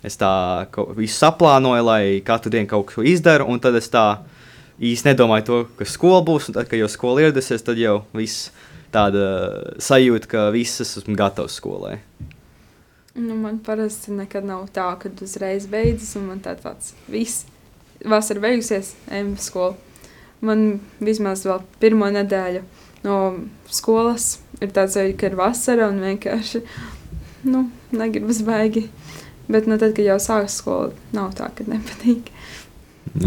Es 0.04 0.18
tā 0.20 0.32
visu 0.98 1.14
saplānoju, 1.16 1.86
lai 1.86 2.02
katru 2.26 2.52
dienu 2.52 2.68
kaut 2.68 2.90
ko 2.92 3.04
izdaru, 3.06 3.46
un 3.48 3.62
tad 3.62 3.78
es 3.78 3.88
tā 3.88 4.04
īsti 4.82 5.12
nedomāju 5.12 5.46
to, 5.48 5.60
ka 5.78 5.86
skola 5.88 6.20
būs, 6.26 6.50
un 6.50 6.58
tad, 6.58 6.68
kad 6.68 6.82
jau 6.82 6.90
skola 6.92 7.24
ieradusies, 7.24 7.64
tad 7.64 7.80
jau 7.80 8.02
viss 8.12 8.50
tāda 8.92 9.24
sajūta, 9.80 10.28
ka 10.28 10.44
viss 10.52 10.84
es 10.84 10.92
esmu 11.00 11.16
gatavs 11.16 11.56
skolai. 11.56 11.96
Nu, 13.16 13.36
man 13.36 13.62
parasti 13.64 14.12
nekad 14.16 14.44
nav 14.48 14.66
tā, 14.76 14.90
ka 15.00 15.08
uzreiz 15.24 15.64
beidzas, 15.72 16.12
un 16.20 16.28
man 16.34 16.44
tā 16.44 16.52
tāds 16.60 16.92
viss 17.08 17.46
vasara 18.04 18.44
beigusies, 18.44 18.92
ejam 19.08 19.34
uz 19.38 19.48
skolu. 19.48 19.76
Man 20.42 20.80
vismaz 21.00 21.46
vēl 21.46 21.60
pirmo 21.80 22.08
nedēļu 22.12 22.64
no 23.04 23.16
skolas 23.70 24.38
ir 24.62 24.70
tāds, 24.74 24.94
ka 25.18 25.26
ir 25.30 25.36
vasara 25.38 25.88
un 25.90 25.98
vienkārši 26.04 26.62
nu, 27.50 27.64
negribas 27.92 28.42
baigi. 28.46 28.88
Bet 29.50 29.66
nu, 29.66 29.76
tad, 29.76 29.92
kad 29.96 30.04
jau 30.06 30.18
sākas 30.22 30.54
skola, 30.62 30.92
nav 31.12 31.32
tā, 31.36 31.48
ka 31.54 31.64
nepatīk. 31.66 32.28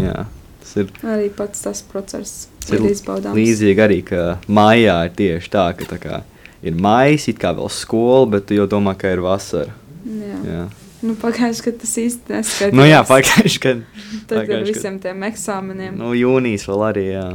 Jā, 0.00 0.24
tas 0.62 0.72
ir 0.80 0.88
Arī 1.06 1.28
pats 1.36 1.60
tas 1.62 1.82
process 1.86 2.46
Tas 2.64 2.72
ir 2.74 2.80
ir 2.86 2.94
izbaudāms. 2.96 3.36
līdzīgi 3.36 3.82
arī, 3.84 3.98
ka 4.08 4.22
mājā 4.48 4.96
ir 5.06 5.12
tieši 5.18 5.52
tā, 5.52 5.66
ka 5.78 5.84
tā 5.92 5.98
kā 6.02 6.22
ir 6.66 6.74
maijs, 6.74 7.28
it 7.30 7.38
kā 7.38 7.52
vēl 7.54 7.68
skola, 7.70 8.24
bet 8.32 8.48
tu 8.48 8.56
jau 8.56 8.64
domā, 8.66 8.96
ka 8.98 9.12
ir 9.14 9.22
vasara. 9.22 9.76
Jā. 10.06 10.40
Jā, 10.48 10.64
Nu, 11.06 11.12
Pagājušajā 11.20 11.62
gadā 11.68 11.78
tas 11.84 11.90
īsti 12.00 12.32
neskatījās. 12.32 12.72
nu, 12.74 12.82
jā 12.88 13.02
pagājuši, 13.06 13.58
kad 13.62 13.82
Tad 14.26 14.38
ar 14.38 14.40
pagājuši 14.40 14.62
gadu. 14.64 14.72
visiem 14.72 14.94
tiem 15.04 15.22
eksāmeniem. 15.28 15.98
nu, 16.00 16.14
jūnijas 16.16 16.64
vēl 16.66 16.82
arī, 16.88 17.04
jā. 17.12 17.26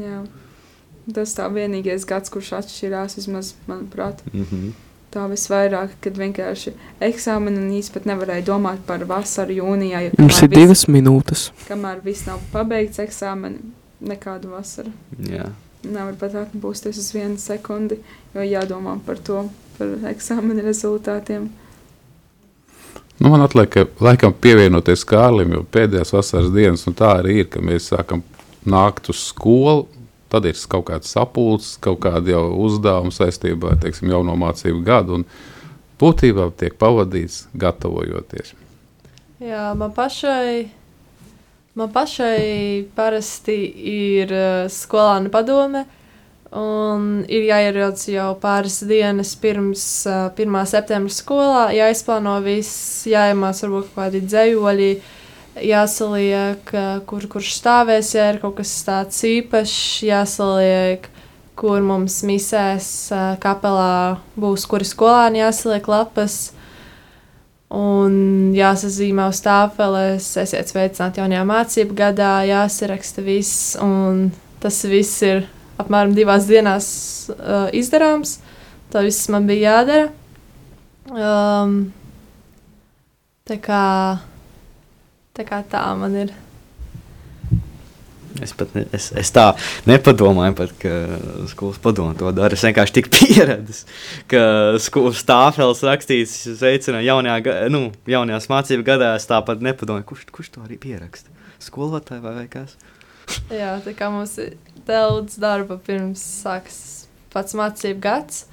Jā. 0.00 0.22
Tas 1.14 1.34
tā 1.34 1.48
vienīgais 1.52 2.04
gads, 2.06 2.30
kurš 2.30 2.52
atšķirās, 2.60 3.16
vismaz, 3.16 3.54
manuprāt, 3.68 4.20
Mm 4.32 4.44
-hmm. 4.50 4.70
tā 5.12 5.24
visvairāk, 5.30 5.88
kad 6.00 6.16
vienkārši 6.18 6.72
eksāmeni 7.00 7.58
un 7.58 7.70
īsti 7.70 7.92
pat 7.92 8.04
nevarēja 8.04 8.44
domāt 8.44 8.78
par 8.86 9.04
vasaru 9.04 9.52
jūnijā. 9.52 10.10
Jums 10.18 10.42
ir 10.42 10.48
viss- 10.48 10.54
divas 10.60 10.84
minūtes. 10.86 11.50
Kamēr 11.68 12.00
viss 12.04 12.26
nav 12.26 12.38
pabeigts 12.52 12.98
eksāmeni, 12.98 13.58
nekādu 14.02 14.48
vasaru. 14.50 14.92
Jā. 15.30 15.46
Nevar 15.84 16.12
pat 16.14 16.34
atpūsties 16.34 16.98
uz 16.98 17.12
vienu 17.14 17.36
sekundi, 17.38 17.96
jo 18.34 18.40
jādomā 18.40 18.98
par 19.06 19.16
to, 19.16 19.48
par 19.78 19.86
eksāmenu 19.86 20.62
rezultātiem. 20.62 21.48
Nu, 23.18 23.28
man 23.28 23.40
atliek, 23.44 23.68
ka 23.70 23.84
laikam 24.00 24.32
pievienoties 24.32 25.04
Kārlim, 25.04 25.52
jo 25.52 25.64
pēdējās 25.72 26.12
vasaras 26.12 26.52
dienas, 26.54 26.86
un 26.88 26.94
tā 26.94 27.10
arī 27.20 27.34
ir, 27.42 27.48
ka 27.52 27.60
mēs 27.60 27.90
sākam 27.92 28.22
nākt 28.66 29.10
uz 29.12 29.16
skolu. 29.16 29.86
Tad 30.30 30.46
ir 30.46 30.58
kaut 30.70 30.86
kāds 30.86 31.10
sapulcs, 31.10 31.74
kaut 31.82 31.98
kāda 32.04 32.36
jau 32.36 32.44
uzdevuma 32.62 33.10
saistībā 33.14 33.74
ar 33.74 34.02
jauno 34.14 34.36
mācību 34.38 34.82
gadu. 34.86 35.24
Būtībā 36.00 36.48
tiek 36.56 36.76
pavadīts 36.80 37.48
gatavojoties. 37.58 38.54
Jā, 39.40 39.70
man 39.76 39.92
pašai, 39.96 40.68
man 41.76 41.90
pašai 41.92 42.86
parasti 42.96 43.56
ir 43.92 44.32
uh, 44.32 44.68
skolāna 44.68 45.32
padome. 45.32 45.86
Un 46.50 47.22
ir 47.30 47.44
jāierodas 47.46 48.08
jau 48.10 48.32
pāris 48.42 48.80
dienas 48.82 49.36
pirms 49.38 49.84
uh, 50.10 50.32
1. 50.34 50.56
septembra 50.66 51.14
skolā, 51.14 51.68
jāizplāno 51.76 52.40
viss, 52.42 53.06
jāiemācās 53.06 53.62
varbūt 53.64 53.86
kaut 53.92 54.00
kādi 54.00 54.24
dzējoļi, 54.26 54.90
jāsaliek, 55.64 56.72
kur, 57.08 57.26
kurš 57.32 57.54
stāvēs, 57.58 58.14
ja 58.16 58.30
ir 58.32 58.40
kaut 58.42 58.58
kas 58.60 58.72
tāds 58.86 59.18
īpašs, 59.26 60.02
jāsaliek, 60.06 61.08
kur 61.60 61.82
mums 61.84 62.22
misēs 62.26 62.88
kapelā 63.42 64.20
būs, 64.40 64.64
kuri 64.70 64.88
skolāni 64.88 65.42
jāsaliek 65.42 65.86
lapas. 65.90 66.40
Un 67.70 68.50
jāsazīmē 68.56 69.28
uz 69.30 69.38
tāfeles, 69.44 70.26
esiet 70.42 70.72
sveicināti 70.72 71.20
jaunajā 71.22 71.42
mācību 71.46 71.94
gadā, 72.00 72.32
jāsaraksta 72.48 73.22
viss. 73.22 73.76
Un 73.78 74.32
tas 74.62 74.80
viss 74.90 75.22
ir 75.22 75.44
apmēram 75.78 76.16
divās 76.16 76.48
dienās 76.50 76.88
uh, 77.30 77.68
izdarāms. 77.76 78.40
Tas 78.90 79.06
viss 79.06 79.30
man 79.30 79.46
bija 79.46 79.76
jādara. 79.76 80.08
Um, 81.10 81.76
tā, 83.46 83.60
kā, 83.62 83.84
tā 85.36 85.46
kā 85.48 85.62
tā 85.70 85.82
man 85.98 86.16
ir. 86.26 86.32
Es 88.40 88.52
pat 88.54 88.70
ne, 88.76 88.84
es, 88.94 89.08
es 89.18 89.32
tā 89.34 89.48
nepadomāju, 89.90 90.54
pat, 90.60 90.72
ka 90.80 90.92
skolas 91.50 91.80
padome 91.82 92.14
to 92.18 92.30
dara. 92.34 92.54
Es 92.54 92.62
vienkārši 92.64 92.96
tik 93.00 93.10
pieradis, 93.16 93.82
ka 94.30 94.42
skolas 94.82 95.20
stāvfeles 95.24 95.82
rakstīts, 95.86 96.36
sveicina 96.60 97.02
jaunajā, 97.04 97.56
nu, 97.72 97.88
jaunajās 98.10 98.48
mācību 98.52 98.86
gadā. 98.86 99.12
Es 99.18 99.28
tāpat 99.30 99.64
nepadomāju, 99.66 100.06
kurš, 100.12 100.28
kurš 100.30 100.54
to 100.54 100.64
arī 100.64 100.78
pieraksta. 100.80 101.32
Skolotāji 101.60 102.22
vai, 102.24 102.36
vai 102.38 102.46
kas? 102.50 102.78
Jā, 103.52 103.74
tā 103.84 103.94
kā 103.98 104.08
mums 104.12 104.36
ir 104.42 104.54
daudz 104.88 105.36
darba 105.40 105.76
pirms 105.82 106.22
sākas 106.40 106.80
pats 107.34 107.54
mācību 107.58 108.00
gads. 108.02 108.44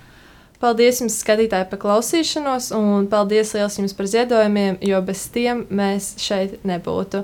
Paldies 0.64 1.04
jums, 1.04 1.20
skatītāji, 1.22 1.68
par 1.70 1.82
klausīšanos, 1.84 2.72
un 2.78 3.06
paldies 3.12 3.54
liels 3.54 3.78
jums 3.78 3.94
par 3.98 4.10
ziedojumiem, 4.10 4.80
jo 4.82 5.02
bez 5.06 5.28
tiem 5.34 5.68
mēs 5.70 6.16
šeit 6.22 6.64
nebūtu. 6.66 7.22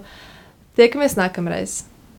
Tiekamies 0.78 1.18
nākamreiz! 1.18 1.82